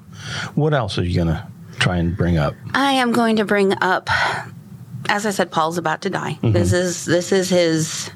What 0.56 0.74
else 0.74 0.98
are 0.98 1.04
you 1.04 1.16
going 1.16 1.28
to 1.28 1.48
try 1.80 1.98
and 1.98 2.16
bring 2.16 2.38
up? 2.38 2.54
I 2.74 2.94
am 2.94 3.12
going 3.12 3.36
to 3.38 3.46
bring 3.46 3.74
up 3.82 4.10
as 5.10 5.26
I 5.26 5.32
said, 5.32 5.52
Paul's 5.52 5.78
about 5.80 6.02
to 6.04 6.10
die. 6.10 6.34
Mm-hmm. 6.42 6.52
This 6.52 6.72
is 6.74 7.06
this 7.06 7.32
is 7.32 7.50
his 7.50 8.12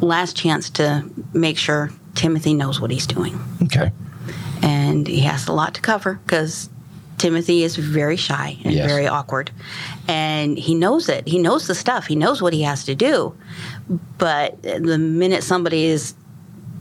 last 0.00 0.36
chance 0.36 0.70
to 0.70 1.04
make 1.34 1.58
sure 1.58 1.90
Timothy 2.14 2.54
knows 2.54 2.80
what 2.80 2.90
he's 2.90 3.06
doing, 3.06 3.38
Okay. 3.64 3.90
and 4.62 5.06
he 5.06 5.20
has 5.20 5.48
a 5.48 5.52
lot 5.52 5.74
to 5.74 5.80
cover 5.80 6.20
because 6.24 6.70
Timothy 7.18 7.62
is 7.62 7.76
very 7.76 8.16
shy 8.16 8.58
and 8.64 8.74
Yes. 8.74 8.86
very 8.86 9.06
awkward, 9.08 9.50
and 10.06 10.58
he 10.58 10.74
knows 10.74 11.08
it. 11.08 11.26
He 11.26 11.38
knows 11.38 11.66
the 11.66 11.74
stuff. 11.74 12.06
He 12.06 12.16
knows 12.16 12.42
what 12.42 12.52
he 12.52 12.62
has 12.62 12.84
to 12.84 12.94
do, 12.94 13.34
but 14.18 14.62
the 14.62 14.98
minute 14.98 15.42
somebody 15.42 15.84
is 15.86 16.14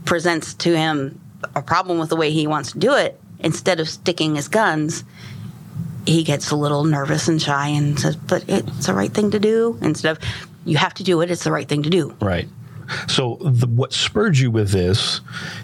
presents 0.04 0.54
to 0.56 0.75
him 0.77 1.20
a 1.56 1.62
problem 1.62 2.00
with 2.00 2.10
the 2.10 2.15
way 2.15 2.32
he 2.32 2.48
wants 2.48 2.72
to 2.74 2.80
do 2.80 2.94
it, 2.94 3.20
instead 3.39 3.80
of 3.80 3.88
sticking 3.89 4.36
his 4.36 4.48
guns, 4.48 5.04
he 6.06 6.24
gets 6.24 6.51
a 6.51 6.56
little 6.56 6.84
nervous 6.84 7.27
and 7.27 7.42
shy 7.42 7.68
and 7.70 8.00
says, 8.00 8.15
"But 8.15 8.44
it's 8.48 8.88
the 8.88 8.94
right 8.94 9.13
thing 9.13 9.32
to 9.32 9.39
do." 9.39 9.77
Instead 9.82 10.12
of, 10.12 10.20
"You 10.65 10.77
have 10.77 10.94
to 10.96 11.04
do 11.04 11.22
it. 11.22 11.32
It's 11.32 11.44
the 11.44 11.51
right 11.51 11.68
thing 11.68 11.84
to 11.84 11.89
do." 11.89 12.13
Right. 12.22 12.48
So 13.08 13.38
the, 13.42 13.68
what 13.68 13.94
spurred 13.94 14.38
you 14.38 14.51
with 14.51 14.72
this 14.72 15.22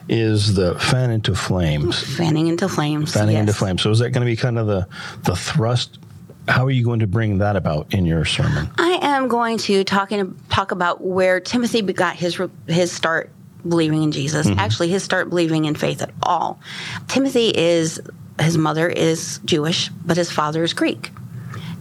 is 0.10 0.56
the 0.56 0.78
fan 0.80 1.12
into 1.12 1.36
flames. 1.36 2.01
Fanning 2.18 2.48
into 2.48 2.68
flames. 2.68 3.13
Fanning 3.13 3.38
into 3.38 3.54
flames. 3.54 3.82
So 3.82 3.92
is 3.92 4.00
that 4.00 4.12
going 4.12 4.25
to 4.25 4.32
be 4.32 4.36
kind 4.36 4.58
of 4.58 4.68
the 4.68 4.88
the 5.24 5.36
thrust? 5.36 6.00
How 6.48 6.66
are 6.66 6.72
you 6.72 6.84
going 6.84 7.00
to 7.00 7.08
bring 7.08 7.38
that 7.38 7.56
about 7.56 7.94
in 7.94 8.06
your 8.06 8.25
sermon? 8.25 8.70
I 8.78 9.00
am 9.01 9.28
going 9.28 9.58
to 9.60 9.84
talking 9.84 10.40
talk 10.50 10.72
about 10.72 11.01
where 11.01 11.40
Timothy 11.40 11.82
got 11.82 12.16
his 12.16 12.40
his 12.68 12.92
start 12.92 13.30
believing 13.68 14.04
in 14.04 14.12
Jesus. 14.12 14.48
Mm-hmm. 14.48 14.60
Actually, 14.60 14.90
his 14.90 15.04
start 15.04 15.30
believing 15.30 15.66
in 15.66 15.75
faith 15.75 16.01
at 16.01 16.12
all. 16.24 16.60
Timothy 17.08 17.50
is 17.56 18.01
his 18.40 18.58
mother 18.58 18.90
is 18.90 19.40
Jewish, 19.46 19.90
but 19.90 20.18
his 20.18 20.32
father 20.32 20.63
is 20.63 20.74
Greek, 20.74 21.12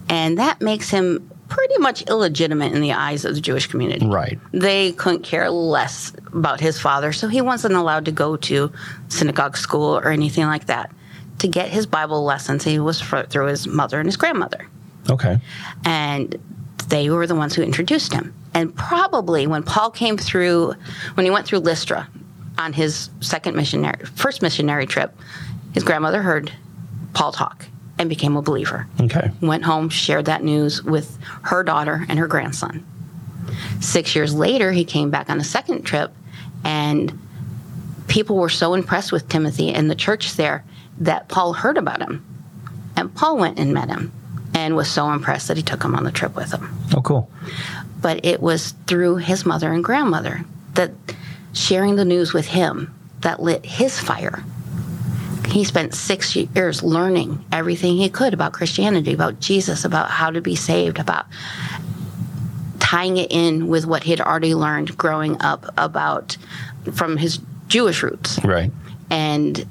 and 0.09 0.37
that 0.37 0.61
makes 0.61 0.89
him 0.89 1.30
pretty 1.51 1.77
much 1.79 2.01
illegitimate 2.03 2.71
in 2.71 2.79
the 2.81 2.93
eyes 2.93 3.25
of 3.25 3.35
the 3.35 3.41
Jewish 3.41 3.67
community. 3.67 4.07
Right. 4.07 4.39
They 4.53 4.93
couldn't 4.93 5.23
care 5.23 5.49
less 5.49 6.13
about 6.27 6.61
his 6.61 6.79
father, 6.79 7.11
so 7.11 7.27
he 7.27 7.41
wasn't 7.41 7.73
allowed 7.73 8.05
to 8.05 8.11
go 8.13 8.37
to 8.37 8.71
synagogue 9.09 9.57
school 9.57 9.97
or 9.97 10.07
anything 10.11 10.45
like 10.45 10.67
that. 10.67 10.91
To 11.39 11.49
get 11.49 11.67
his 11.67 11.85
Bible 11.85 12.23
lessons, 12.23 12.63
he 12.63 12.79
was 12.79 13.01
through 13.01 13.47
his 13.47 13.67
mother 13.67 13.99
and 13.99 14.07
his 14.07 14.15
grandmother 14.15 14.65
Okay. 15.09 15.39
and 15.83 16.37
they 16.87 17.09
were 17.09 17.27
the 17.27 17.35
ones 17.35 17.53
who 17.53 17.63
introduced 17.63 18.13
him. 18.13 18.33
And 18.53 18.73
probably 18.73 19.45
when 19.45 19.63
Paul 19.63 19.91
came 19.91 20.17
through, 20.17 20.73
when 21.15 21.25
he 21.25 21.31
went 21.31 21.45
through 21.47 21.59
Lystra 21.59 22.07
on 22.57 22.71
his 22.71 23.09
second 23.19 23.57
missionary, 23.57 24.05
first 24.15 24.41
missionary 24.41 24.85
trip, 24.85 25.13
his 25.73 25.83
grandmother 25.83 26.21
heard 26.21 26.49
Paul 27.13 27.33
talk 27.33 27.65
and 28.01 28.09
became 28.09 28.35
a 28.35 28.41
believer. 28.41 28.87
Okay. 28.99 29.29
Went 29.41 29.63
home, 29.63 29.87
shared 29.87 30.25
that 30.25 30.43
news 30.43 30.83
with 30.83 31.19
her 31.43 31.63
daughter 31.63 32.03
and 32.09 32.17
her 32.17 32.25
grandson. 32.25 32.83
Six 33.79 34.15
years 34.15 34.33
later, 34.33 34.71
he 34.71 34.85
came 34.85 35.11
back 35.11 35.29
on 35.29 35.39
a 35.39 35.43
second 35.43 35.83
trip, 35.83 36.11
and 36.63 37.19
people 38.07 38.37
were 38.37 38.49
so 38.49 38.73
impressed 38.73 39.11
with 39.11 39.29
Timothy 39.29 39.71
and 39.71 39.89
the 39.89 39.95
church 39.95 40.33
there 40.33 40.63
that 40.97 41.29
Paul 41.29 41.53
heard 41.53 41.77
about 41.77 42.01
him. 42.01 42.25
And 42.95 43.13
Paul 43.13 43.37
went 43.37 43.59
and 43.59 43.71
met 43.71 43.89
him 43.89 44.11
and 44.55 44.75
was 44.75 44.89
so 44.89 45.11
impressed 45.11 45.47
that 45.47 45.57
he 45.57 45.63
took 45.63 45.83
him 45.83 45.93
on 45.93 46.03
the 46.03 46.11
trip 46.11 46.35
with 46.35 46.51
him. 46.51 46.75
Oh, 46.95 47.01
cool. 47.01 47.29
But 48.01 48.25
it 48.25 48.41
was 48.41 48.71
through 48.87 49.17
his 49.17 49.45
mother 49.45 49.71
and 49.71 49.83
grandmother 49.83 50.43
that 50.73 50.91
sharing 51.53 51.97
the 51.97 52.05
news 52.05 52.33
with 52.33 52.47
him 52.47 52.95
that 53.19 53.43
lit 53.43 53.63
his 53.63 53.99
fire. 53.99 54.43
He 55.51 55.63
spent 55.65 55.93
six 55.93 56.35
years 56.35 56.81
learning 56.81 57.43
everything 57.51 57.97
he 57.97 58.09
could 58.09 58.33
about 58.33 58.53
Christianity, 58.53 59.13
about 59.13 59.39
Jesus, 59.39 59.83
about 59.83 60.09
how 60.09 60.31
to 60.31 60.41
be 60.41 60.55
saved, 60.55 60.97
about 60.97 61.25
tying 62.79 63.17
it 63.17 63.31
in 63.31 63.67
with 63.67 63.85
what 63.85 64.03
he'd 64.03 64.21
already 64.21 64.55
learned 64.55 64.97
growing 64.97 65.41
up 65.41 65.65
about 65.77 66.37
from 66.93 67.17
his 67.17 67.39
Jewish 67.67 68.01
roots 68.03 68.39
Right. 68.43 68.71
and 69.09 69.65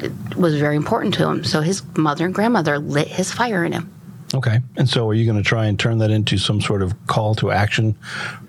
it 0.00 0.12
was 0.36 0.58
very 0.58 0.76
important 0.76 1.14
to 1.14 1.28
him. 1.28 1.44
So 1.44 1.60
his 1.60 1.82
mother 1.96 2.24
and 2.26 2.34
grandmother 2.34 2.78
lit 2.78 3.08
his 3.08 3.32
fire 3.32 3.64
in 3.64 3.72
him. 3.72 3.92
Okay. 4.34 4.60
And 4.76 4.88
so 4.88 5.08
are 5.08 5.14
you 5.14 5.24
going 5.24 5.42
to 5.42 5.48
try 5.48 5.66
and 5.66 5.78
turn 5.78 5.98
that 5.98 6.10
into 6.10 6.36
some 6.36 6.60
sort 6.60 6.82
of 6.82 6.94
call 7.06 7.34
to 7.36 7.50
action 7.50 7.94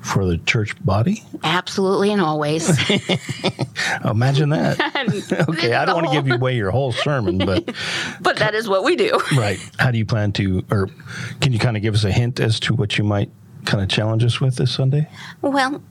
for 0.01 0.25
the 0.25 0.37
church 0.39 0.75
body? 0.83 1.23
Absolutely 1.43 2.11
and 2.11 2.21
always. 2.21 2.69
Imagine 4.05 4.49
that. 4.49 5.45
okay. 5.49 5.73
I 5.73 5.85
don't 5.85 5.95
want 5.95 6.07
to 6.07 6.13
give 6.13 6.27
you 6.27 6.33
away 6.33 6.55
your 6.55 6.71
whole 6.71 6.91
sermon, 6.91 7.37
but 7.37 7.73
but 8.21 8.37
that 8.37 8.55
is 8.55 8.67
what 8.67 8.83
we 8.83 8.95
do. 8.95 9.19
right. 9.37 9.59
How 9.79 9.91
do 9.91 9.97
you 9.97 10.05
plan 10.05 10.31
to, 10.33 10.65
or 10.69 10.89
can 11.39 11.53
you 11.53 11.59
kind 11.59 11.77
of 11.77 11.83
give 11.83 11.93
us 11.93 12.03
a 12.03 12.11
hint 12.11 12.39
as 12.39 12.59
to 12.61 12.73
what 12.73 12.97
you 12.97 13.03
might 13.03 13.29
kind 13.65 13.81
of 13.81 13.89
challenge 13.89 14.23
us 14.23 14.41
with 14.41 14.57
this 14.57 14.73
Sunday? 14.73 15.07
Well, 15.41 15.81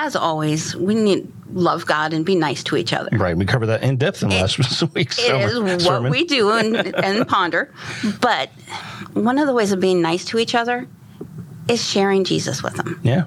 as 0.00 0.16
always, 0.16 0.74
we 0.76 0.94
need 0.94 1.30
love 1.52 1.84
God 1.84 2.12
and 2.12 2.24
be 2.24 2.34
nice 2.34 2.62
to 2.64 2.76
each 2.76 2.92
other. 2.92 3.10
Right. 3.16 3.36
We 3.36 3.44
covered 3.44 3.66
that 3.66 3.82
in 3.82 3.96
depth 3.96 4.22
in 4.22 4.30
last 4.30 4.58
week's 4.94 5.18
It 5.18 5.26
summer 5.26 5.46
is 5.46 5.58
what 5.60 5.80
sermon. 5.80 6.10
we 6.10 6.24
do 6.24 6.50
and, 6.52 6.76
and 6.96 7.26
ponder. 7.28 7.72
But 8.20 8.48
one 9.12 9.38
of 9.38 9.46
the 9.46 9.52
ways 9.52 9.72
of 9.72 9.80
being 9.80 10.00
nice 10.00 10.24
to 10.26 10.38
each 10.38 10.54
other 10.54 10.88
is 11.68 11.84
sharing 11.86 12.24
Jesus 12.24 12.62
with 12.62 12.74
them. 12.74 13.00
yeah. 13.02 13.24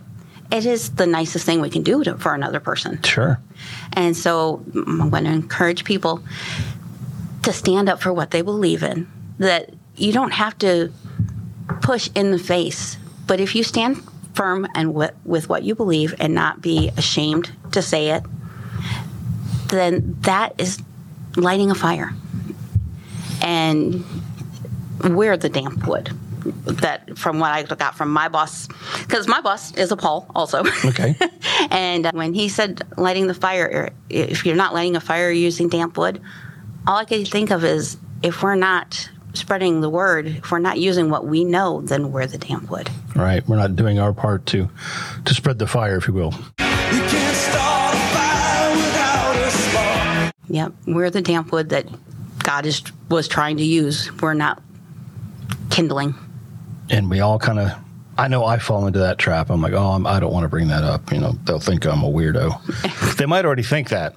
It 0.51 0.67
is 0.67 0.91
the 0.91 1.07
nicest 1.07 1.45
thing 1.47 1.61
we 1.61 1.69
can 1.71 1.81
do 1.81 2.03
to, 2.03 2.15
for 2.17 2.35
another 2.35 2.59
person. 2.59 3.01
Sure. 3.01 3.39
And 3.93 4.15
so 4.15 4.63
mm, 4.69 5.01
I'm 5.01 5.09
going 5.09 5.23
to 5.23 5.31
encourage 5.31 5.83
people 5.83 6.23
to 7.41 7.51
stand 7.51 7.89
up 7.89 7.99
for 8.01 8.13
what 8.13 8.29
they 8.31 8.41
believe 8.43 8.83
in. 8.83 9.09
That 9.39 9.71
you 9.95 10.11
don't 10.13 10.31
have 10.31 10.55
to 10.59 10.91
push 11.81 12.09
in 12.13 12.29
the 12.31 12.37
face, 12.37 12.97
but 13.25 13.39
if 13.39 13.55
you 13.55 13.63
stand 13.63 14.03
firm 14.33 14.67
and 14.75 14.89
wi- 14.89 15.13
with 15.25 15.49
what 15.49 15.63
you 15.63 15.75
believe 15.75 16.13
and 16.19 16.33
not 16.33 16.61
be 16.61 16.91
ashamed 16.97 17.51
to 17.71 17.81
say 17.81 18.09
it, 18.09 18.23
then 19.67 20.17
that 20.21 20.53
is 20.57 20.81
lighting 21.35 21.71
a 21.71 21.75
fire. 21.75 22.13
And 23.41 24.03
we're 25.03 25.37
the 25.37 25.49
damp 25.49 25.87
wood. 25.87 26.11
That 26.65 27.17
from 27.17 27.39
what 27.39 27.51
I 27.51 27.63
got 27.63 27.95
from 27.95 28.11
my 28.11 28.27
boss, 28.27 28.67
because 28.99 29.29
my 29.29 29.39
boss 29.39 29.73
is 29.75 29.93
a 29.93 29.95
Paul 29.95 30.29
also. 30.35 30.63
Okay. 30.85 31.15
And 31.71 32.07
when 32.11 32.33
he 32.33 32.49
said 32.49 32.81
lighting 32.97 33.27
the 33.27 33.33
fire, 33.33 33.69
er, 33.73 33.89
if 34.09 34.45
you're 34.45 34.55
not 34.55 34.73
lighting 34.73 34.95
a 34.97 34.99
fire 34.99 35.31
using 35.31 35.69
damp 35.69 35.97
wood, 35.97 36.21
all 36.85 36.97
I 36.97 37.05
could 37.05 37.27
think 37.27 37.51
of 37.51 37.63
is 37.63 37.97
if 38.21 38.43
we're 38.43 38.55
not 38.55 39.09
spreading 39.33 39.81
the 39.81 39.89
word, 39.89 40.27
if 40.27 40.51
we're 40.51 40.59
not 40.59 40.79
using 40.79 41.09
what 41.09 41.25
we 41.25 41.43
know, 41.43 41.81
then 41.81 42.11
we're 42.11 42.27
the 42.27 42.37
damp 42.37 42.69
wood. 42.69 42.89
right. 43.15 43.47
We're 43.47 43.57
not 43.57 43.75
doing 43.75 43.99
our 43.99 44.13
part 44.13 44.45
to 44.47 44.69
to 45.25 45.33
spread 45.33 45.59
the 45.59 45.67
fire, 45.67 45.97
if 45.97 46.07
you 46.07 46.13
will. 46.13 46.33
Yep, 50.49 50.73
we're 50.85 51.09
the 51.09 51.21
damp 51.21 51.51
wood 51.51 51.69
that 51.69 51.87
God 52.43 52.65
is 52.65 52.83
was 53.09 53.27
trying 53.27 53.57
to 53.57 53.63
use. 53.63 54.11
We're 54.21 54.33
not 54.33 54.61
kindling. 55.69 56.13
And 56.89 57.09
we 57.09 57.21
all 57.21 57.39
kind 57.39 57.59
of, 57.59 57.71
I 58.17 58.27
know 58.27 58.45
I 58.45 58.59
fall 58.59 58.85
into 58.85 58.99
that 58.99 59.17
trap. 59.17 59.49
I'm 59.49 59.61
like, 59.61 59.73
oh, 59.73 59.91
I'm, 59.91 60.05
I 60.05 60.19
don't 60.19 60.31
want 60.33 60.43
to 60.43 60.49
bring 60.49 60.67
that 60.67 60.83
up. 60.83 61.11
You 61.11 61.19
know, 61.19 61.31
they'll 61.45 61.59
think 61.59 61.85
I'm 61.85 62.03
a 62.03 62.11
weirdo. 62.11 63.15
they 63.17 63.25
might 63.25 63.45
already 63.45 63.63
think 63.63 63.89
that. 63.89 64.15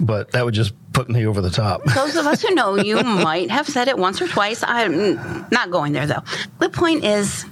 But 0.00 0.32
that 0.32 0.44
would 0.44 0.54
just 0.54 0.72
put 0.92 1.08
me 1.08 1.26
over 1.26 1.40
the 1.40 1.50
top. 1.50 1.84
Those 1.94 2.16
of 2.16 2.26
us 2.26 2.42
who 2.42 2.54
know 2.54 2.76
you 2.76 2.96
might 3.02 3.50
have 3.50 3.68
said 3.68 3.88
it 3.88 3.98
once 3.98 4.20
or 4.20 4.28
twice. 4.28 4.62
I'm 4.66 5.46
not 5.50 5.70
going 5.70 5.92
there 5.92 6.06
though. 6.06 6.22
The 6.58 6.68
point 6.68 7.04
is, 7.04 7.44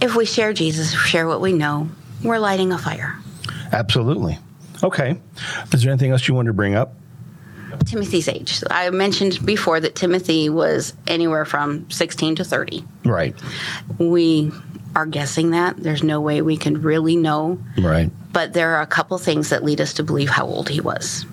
if 0.00 0.14
we 0.14 0.26
share 0.26 0.52
Jesus, 0.52 0.92
share 0.92 1.26
what 1.26 1.40
we 1.40 1.52
know, 1.52 1.88
we're 2.22 2.38
lighting 2.38 2.72
a 2.72 2.78
fire. 2.78 3.18
Absolutely. 3.72 4.38
Okay. 4.82 5.18
Is 5.72 5.82
there 5.82 5.90
anything 5.90 6.12
else 6.12 6.28
you 6.28 6.34
wanted 6.34 6.48
to 6.48 6.54
bring 6.54 6.74
up? 6.74 6.94
Timothy's 7.84 8.28
age. 8.28 8.62
I 8.70 8.90
mentioned 8.90 9.44
before 9.44 9.80
that 9.80 9.94
Timothy 9.94 10.48
was 10.48 10.94
anywhere 11.06 11.44
from 11.44 11.90
16 11.90 12.36
to 12.36 12.44
30. 12.44 12.84
Right. 13.04 13.34
We 13.98 14.50
are 14.94 15.06
guessing 15.06 15.50
that. 15.50 15.76
There's 15.76 16.02
no 16.02 16.20
way 16.20 16.42
we 16.42 16.56
can 16.56 16.80
really 16.80 17.16
know. 17.16 17.58
Right. 17.78 18.10
But 18.32 18.54
there 18.54 18.76
are 18.76 18.82
a 18.82 18.86
couple 18.86 19.18
things 19.18 19.50
that 19.50 19.62
lead 19.62 19.80
us 19.80 19.94
to 19.94 20.02
believe 20.02 20.30
how 20.30 20.46
old 20.46 20.68
he 20.68 20.80
was. 20.80 21.26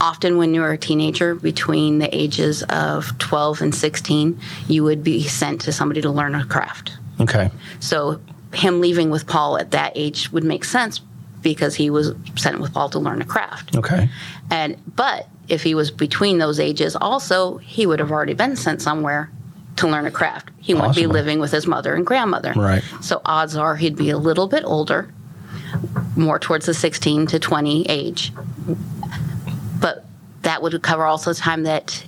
Often, 0.00 0.38
when 0.38 0.54
you 0.54 0.60
were 0.60 0.72
a 0.72 0.78
teenager, 0.78 1.34
between 1.34 1.98
the 1.98 2.14
ages 2.14 2.62
of 2.64 3.16
12 3.18 3.62
and 3.62 3.74
16, 3.74 4.38
you 4.68 4.84
would 4.84 5.02
be 5.02 5.22
sent 5.22 5.62
to 5.62 5.72
somebody 5.72 6.02
to 6.02 6.10
learn 6.10 6.34
a 6.34 6.44
craft. 6.44 6.92
Okay. 7.20 7.50
So, 7.80 8.20
him 8.52 8.80
leaving 8.80 9.10
with 9.10 9.26
Paul 9.26 9.58
at 9.58 9.70
that 9.72 9.92
age 9.94 10.30
would 10.32 10.44
make 10.44 10.64
sense 10.64 11.00
because 11.42 11.74
he 11.76 11.90
was 11.90 12.12
sent 12.36 12.60
with 12.60 12.72
Paul 12.72 12.88
to 12.90 12.98
learn 12.98 13.22
a 13.22 13.24
craft. 13.24 13.76
Okay. 13.76 14.08
And 14.50 14.76
but 14.96 15.28
if 15.48 15.62
he 15.62 15.74
was 15.74 15.90
between 15.90 16.38
those 16.38 16.58
ages, 16.58 16.96
also 16.96 17.58
he 17.58 17.86
would 17.86 18.00
have 18.00 18.10
already 18.10 18.34
been 18.34 18.56
sent 18.56 18.82
somewhere 18.82 19.30
to 19.76 19.86
learn 19.86 20.06
a 20.06 20.10
craft. 20.10 20.50
He 20.58 20.74
wouldn't 20.74 20.96
be 20.96 21.06
living 21.06 21.38
with 21.38 21.52
his 21.52 21.66
mother 21.66 21.94
and 21.94 22.06
grandmother. 22.06 22.52
Right. 22.54 22.82
So 23.00 23.20
odds 23.24 23.56
are 23.56 23.76
he'd 23.76 23.96
be 23.96 24.10
a 24.10 24.18
little 24.18 24.48
bit 24.48 24.64
older, 24.64 25.12
more 26.16 26.38
towards 26.38 26.66
the 26.66 26.74
16 26.74 27.26
to 27.28 27.38
20 27.38 27.84
age. 27.88 28.32
That 30.46 30.62
would 30.62 30.80
cover 30.80 31.04
also 31.04 31.32
the 31.32 31.40
time 31.40 31.64
that 31.64 32.06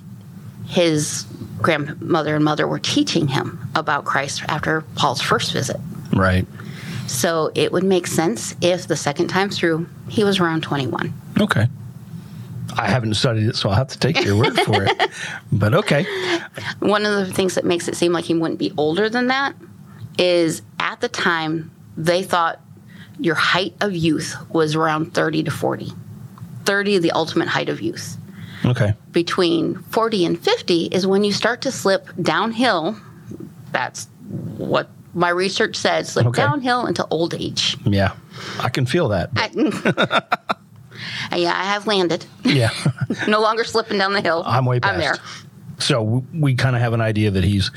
his 0.65 1.25
grandmother 1.61 2.35
and 2.35 2.45
mother 2.45 2.65
were 2.69 2.79
teaching 2.79 3.27
him 3.27 3.59
about 3.75 4.05
Christ 4.05 4.43
after 4.47 4.79
Paul's 4.95 5.21
first 5.21 5.51
visit. 5.51 5.75
Right. 6.13 6.47
So 7.05 7.51
it 7.53 7.73
would 7.73 7.83
make 7.83 8.07
sense 8.07 8.55
if 8.61 8.87
the 8.87 8.95
second 8.95 9.27
time 9.27 9.49
through 9.49 9.89
he 10.07 10.23
was 10.23 10.39
around 10.39 10.63
21. 10.63 11.13
Okay. 11.37 11.67
I 12.77 12.87
haven't 12.87 13.15
studied 13.15 13.45
it, 13.45 13.57
so 13.57 13.67
I'll 13.67 13.75
have 13.75 13.89
to 13.89 13.99
take 13.99 14.23
your 14.23 14.37
word 14.37 14.57
for 14.61 14.83
it. 14.83 15.11
But 15.51 15.73
okay. 15.73 16.05
One 16.79 17.05
of 17.05 17.27
the 17.27 17.33
things 17.33 17.55
that 17.55 17.65
makes 17.65 17.89
it 17.89 17.97
seem 17.97 18.13
like 18.13 18.23
he 18.23 18.35
wouldn't 18.35 18.57
be 18.57 18.71
older 18.77 19.09
than 19.09 19.27
that 19.27 19.53
is 20.17 20.61
at 20.79 21.01
the 21.01 21.09
time 21.09 21.71
they 21.97 22.23
thought 22.23 22.61
your 23.19 23.35
height 23.35 23.73
of 23.81 23.93
youth 23.93 24.37
was 24.47 24.75
around 24.75 25.13
30 25.13 25.43
to 25.43 25.51
40. 25.51 25.91
30 26.63 26.99
the 26.99 27.11
ultimate 27.11 27.49
height 27.49 27.67
of 27.67 27.81
youth. 27.81 28.15
Okay. 28.65 28.93
Between 29.11 29.75
40 29.83 30.25
and 30.25 30.39
50 30.39 30.85
is 30.85 31.07
when 31.07 31.23
you 31.23 31.31
start 31.31 31.61
to 31.61 31.71
slip 31.71 32.07
downhill. 32.21 32.97
That's 33.71 34.07
what 34.57 34.89
my 35.13 35.29
research 35.29 35.75
says 35.75 36.09
slip 36.09 36.27
Okay. 36.27 36.41
downhill 36.41 36.85
into 36.85 37.05
old 37.09 37.33
age. 37.33 37.77
Yeah. 37.85 38.13
I 38.59 38.69
can 38.69 38.85
feel 38.85 39.09
that. 39.09 39.29
I, 39.35 39.49
yeah, 41.37 41.53
I 41.55 41.63
have 41.65 41.87
landed. 41.87 42.25
yeah. 42.43 42.69
No 43.27 43.41
longer 43.41 43.63
slipping 43.63 43.97
down 43.97 44.13
the 44.13 44.21
hill. 44.21 44.43
I'm 44.45 44.65
way 44.65 44.79
past. 44.79 44.93
I'm 44.93 44.99
there. 44.99 45.15
So 45.79 46.03
we, 46.03 46.21
we 46.39 46.55
kind 46.55 46.75
of 46.75 46.81
have 46.81 46.93
an 46.93 47.01
idea 47.01 47.31
that 47.31 47.43
he's 47.43 47.71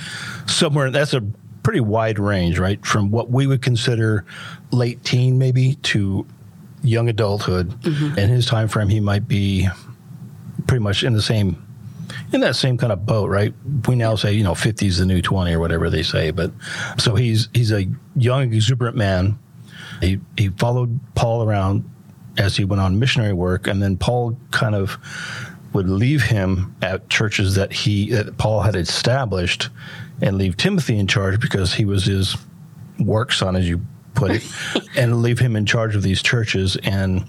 somewhere. 0.47 0.91
That's 0.91 1.15
a 1.15 1.23
pretty 1.63 1.81
wide 1.81 2.19
range, 2.19 2.59
right? 2.59 2.85
From 2.85 3.11
what 3.11 3.31
we 3.31 3.47
would 3.47 3.63
consider 3.63 4.25
late 4.73 5.03
teen, 5.05 5.39
maybe, 5.39 5.77
to 5.85 6.27
young 6.83 7.09
adulthood. 7.09 7.71
Mm-hmm. 7.83 8.19
In 8.19 8.29
his 8.29 8.45
time 8.47 8.69
frame, 8.69 8.89
he 8.89 9.01
might 9.01 9.27
be 9.27 9.69
pretty 10.73 10.83
much 10.83 11.05
in 11.05 11.13
the 11.13 11.21
same 11.21 11.63
in 12.33 12.41
that 12.41 12.57
same 12.57 12.79
kind 12.79 12.95
of 12.95 13.05
boat, 13.05 13.29
right? 13.29 13.53
We 13.87 13.95
now 13.95 14.15
say, 14.15 14.33
you 14.33 14.43
know, 14.43 14.55
50 14.55 14.87
is 14.87 14.97
the 14.97 15.05
new 15.05 15.21
20 15.21 15.53
or 15.53 15.59
whatever 15.59 15.91
they 15.91 16.03
say, 16.03 16.31
but 16.31 16.51
so 16.97 17.15
he's 17.15 17.51
he's 17.53 17.71
a 17.73 17.85
young 18.17 18.55
exuberant 18.55 18.97
man. 18.97 19.39
He 20.01 20.19
he 20.39 20.49
followed 20.49 20.99
Paul 21.15 21.47
around 21.47 21.85
as 22.39 22.57
he 22.57 22.65
went 22.65 22.81
on 22.81 22.99
missionary 22.99 23.35
work 23.35 23.67
and 23.67 23.83
then 23.83 23.99
Paul 23.99 24.35
kind 24.51 24.75
of 24.75 24.97
would 25.75 25.91
leave 25.91 26.23
him 26.23 26.75
at 26.81 27.11
churches 27.11 27.55
that 27.57 27.71
he 27.71 28.09
that 28.13 28.39
Paul 28.39 28.63
had 28.63 28.75
established 28.75 29.69
and 30.23 30.39
leave 30.39 30.57
Timothy 30.57 30.99
in 30.99 31.07
charge 31.07 31.39
because 31.39 31.75
he 31.75 31.85
was 31.85 32.07
his 32.07 32.35
work 32.99 33.31
son 33.31 33.57
as 33.57 33.69
you 33.69 33.83
put 34.15 34.31
it 34.31 34.43
and 34.97 35.21
leave 35.21 35.39
him 35.39 35.55
in 35.55 35.67
charge 35.67 35.95
of 35.95 36.03
these 36.03 36.23
churches 36.23 36.77
and 36.77 37.29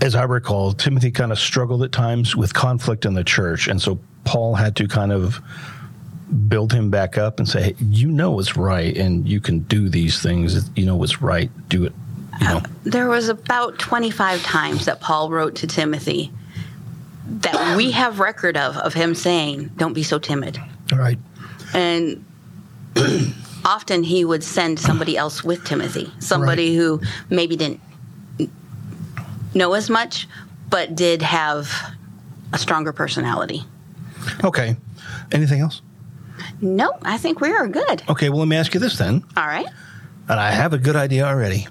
as 0.00 0.14
I 0.14 0.24
recall, 0.24 0.72
Timothy 0.72 1.10
kind 1.10 1.32
of 1.32 1.38
struggled 1.38 1.82
at 1.82 1.92
times 1.92 2.36
with 2.36 2.52
conflict 2.54 3.04
in 3.04 3.14
the 3.14 3.24
church. 3.24 3.66
And 3.68 3.80
so 3.80 3.98
Paul 4.24 4.54
had 4.54 4.76
to 4.76 4.88
kind 4.88 5.12
of 5.12 5.40
build 6.48 6.72
him 6.72 6.90
back 6.90 7.16
up 7.16 7.38
and 7.38 7.48
say, 7.48 7.62
hey, 7.62 7.74
you 7.78 8.10
know 8.10 8.32
what's 8.32 8.56
right 8.56 8.96
and 8.96 9.28
you 9.28 9.40
can 9.40 9.60
do 9.60 9.88
these 9.88 10.20
things. 10.20 10.70
You 10.76 10.84
know 10.84 10.96
what's 10.96 11.22
right. 11.22 11.50
Do 11.68 11.84
it. 11.84 11.92
You 12.40 12.48
know, 12.48 12.56
uh, 12.56 12.62
There 12.84 13.08
was 13.08 13.28
about 13.28 13.78
25 13.78 14.42
times 14.42 14.84
that 14.86 15.00
Paul 15.00 15.30
wrote 15.30 15.54
to 15.56 15.66
Timothy 15.66 16.32
that 17.26 17.76
we 17.76 17.90
have 17.90 18.20
record 18.20 18.56
of 18.56 18.76
of 18.76 18.94
him 18.94 19.14
saying, 19.14 19.72
"Don't 19.76 19.94
be 19.94 20.02
so 20.02 20.18
timid." 20.18 20.60
all 20.92 20.98
right. 20.98 21.18
And 21.74 22.24
often 23.64 24.04
he 24.04 24.24
would 24.24 24.44
send 24.44 24.78
somebody 24.78 25.16
else 25.16 25.42
with 25.42 25.64
Timothy, 25.64 26.12
somebody 26.20 26.76
who 26.76 27.00
maybe 27.28 27.56
didn't 27.56 27.80
know 29.56 29.72
as 29.74 29.90
much, 29.90 30.28
but 30.70 30.94
did 30.94 31.22
have 31.22 31.70
a 32.52 32.58
stronger 32.58 32.92
personality. 32.92 33.64
Okay. 34.44 34.76
Anything 35.32 35.60
else? 35.60 35.82
No, 36.60 36.92
I 37.02 37.18
think 37.18 37.40
we 37.40 37.50
are 37.50 37.66
good. 37.66 38.02
Okay. 38.08 38.28
Well, 38.28 38.40
let 38.40 38.48
me 38.48 38.56
ask 38.56 38.74
you 38.74 38.80
this 38.80 38.98
then. 38.98 39.24
All 39.36 39.46
right. 39.46 39.66
And 40.28 40.40
I 40.40 40.50
have 40.50 40.72
a 40.72 40.78
good 40.78 40.96
idea 40.96 41.24
already. 41.24 41.66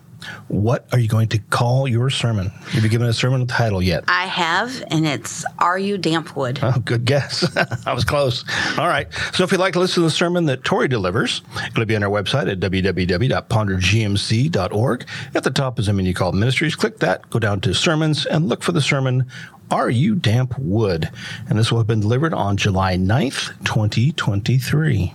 What 0.48 0.88
are 0.92 1.00
you 1.00 1.08
going 1.08 1.30
to 1.30 1.40
call 1.40 1.88
your 1.88 2.10
sermon? 2.10 2.50
Have 2.50 2.84
you 2.84 2.90
given 2.90 3.08
a 3.08 3.14
sermon 3.14 3.48
title 3.48 3.82
yet? 3.82 4.04
I 4.08 4.26
have, 4.26 4.84
and 4.90 5.06
it's 5.06 5.46
Are 5.60 5.80
You 5.80 5.98
Dampwood? 5.98 6.60
Oh, 6.62 6.80
good 6.80 7.06
guess. 7.06 7.56
I 7.86 7.94
was 7.94 8.04
close. 8.04 8.44
All 8.78 8.88
right. 8.88 9.08
So 9.34 9.44
if 9.44 9.52
you'd 9.52 9.60
like 9.60 9.74
to 9.74 9.80
listen 9.80 9.96
to 9.96 10.02
the 10.08 10.12
sermon 10.12 10.46
that 10.46 10.64
Tori 10.64 10.88
delivers, 10.88 11.42
it'll 11.68 11.86
be 11.86 11.96
on 11.96 12.04
our 12.04 12.10
website 12.10 12.52
at 12.52 12.60
www.pondergmc.org. 12.60 15.06
At 15.34 15.44
the 15.44 15.52
top 15.52 15.80
is 15.80 15.88
a 15.88 15.94
menu 15.94 16.14
called 16.14 16.36
Ministries. 16.36 16.76
Click 16.76 17.00
that, 17.00 17.30
go 17.30 17.40
down 17.40 17.62
to 17.62 17.74
Sermons, 17.74 18.26
and 18.26 18.50
look 18.50 18.64
for 18.64 18.72
the 18.72 18.82
sermon, 18.82 19.26
Are 19.72 19.90
You 19.90 20.16
Damp 20.16 20.58
Wood? 20.58 21.10
And 21.50 21.58
this 21.58 21.72
will 21.72 21.80
have 21.80 21.88
been 21.88 22.02
delivered 22.02 22.34
on 22.34 22.58
July 22.58 22.98
9th, 22.98 23.58
2023. 23.66 25.14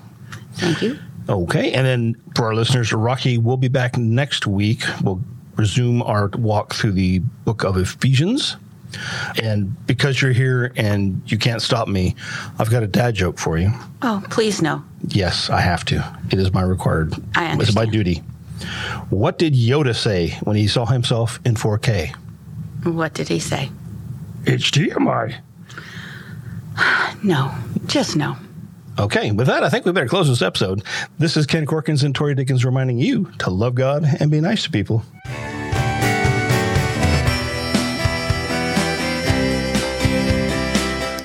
Thank 0.55 0.83
you. 0.83 0.99
Okay. 1.31 1.73
And 1.73 1.87
then 1.87 2.16
for 2.35 2.47
our 2.47 2.55
listeners, 2.55 2.93
Rocky 2.93 3.38
we'll 3.38 3.57
be 3.57 3.69
back 3.69 3.97
next 3.97 4.47
week. 4.47 4.83
We'll 5.03 5.23
resume 5.57 6.03
our 6.03 6.29
walk 6.29 6.75
through 6.75 6.93
the 6.93 7.21
book 7.21 7.62
of 7.64 7.77
Ephesians. 7.77 8.57
And 9.40 9.87
because 9.87 10.21
you're 10.21 10.33
here 10.33 10.73
and 10.77 11.23
you 11.27 11.38
can't 11.38 11.62
stop 11.62 11.87
me, 11.87 12.16
I've 12.59 12.71
got 12.71 12.83
a 12.83 12.88
dad 12.88 13.14
joke 13.14 13.38
for 13.38 13.57
you. 13.57 13.71
Oh, 14.03 14.23
please 14.31 14.61
no. 14.61 14.83
Yes, 15.07 15.49
I 15.49 15.61
have 15.61 15.85
to. 15.87 16.19
It 16.33 16.40
is 16.40 16.53
my 16.53 16.62
required. 16.62 17.14
I 17.37 17.53
understand. 17.53 17.62
It's 17.62 17.75
my 17.75 17.87
duty. 17.87 18.16
What 19.11 19.38
did 19.38 19.55
Yoda 19.55 19.95
say 19.95 20.31
when 20.43 20.57
he 20.57 20.66
saw 20.66 20.87
himself 20.87 21.38
in 21.45 21.55
4K? 21.55 22.14
What 22.85 23.14
did 23.14 23.29
he 23.29 23.38
say? 23.38 23.71
HDMI. 24.45 25.37
No, 27.23 27.55
just 27.87 28.16
no. 28.16 28.37
Okay, 29.01 29.33
with 29.33 29.47
that, 29.47 29.65
I 29.65 29.71
think 29.71 29.87
we 29.87 29.93
better 29.93 30.07
close 30.07 30.29
this 30.29 30.43
episode. 30.43 30.83
This 31.19 31.35
is 31.35 31.47
Ken 31.47 31.65
Corkins 31.65 32.05
and 32.05 32.15
Tori 32.15 32.35
Dickens 32.35 32.67
reminding 32.67 32.99
you 32.99 33.33
to 33.39 33.49
love 33.49 33.75
God 33.75 34.05
and 34.21 34.31
be 34.31 34.43
nice 34.43 34.65
to 34.65 34.71
people. 34.71 35.03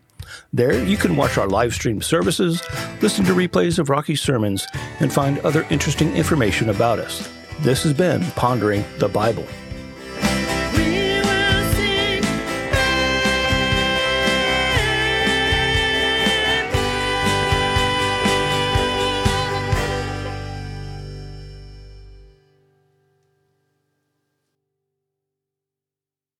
There, 0.54 0.84
you 0.86 0.96
can 0.96 1.18
watch 1.18 1.38
our 1.38 1.50
live 1.50 1.74
stream 1.74 2.02
services, 2.02 2.64
listen 3.02 3.26
to 3.26 3.34
replays 3.34 3.78
of 3.78 3.90
Rocky's 3.90 4.22
sermons, 4.22 4.66
and 5.02 5.12
find 5.12 5.40
other 5.40 5.68
interesting 5.70 6.16
information 6.16 6.70
about 6.70 7.00
us. 7.00 7.30
This 7.60 7.84
has 7.84 7.92
been 7.92 8.24
Pondering 8.32 8.86
the 9.00 9.10
Bible. 9.10 9.46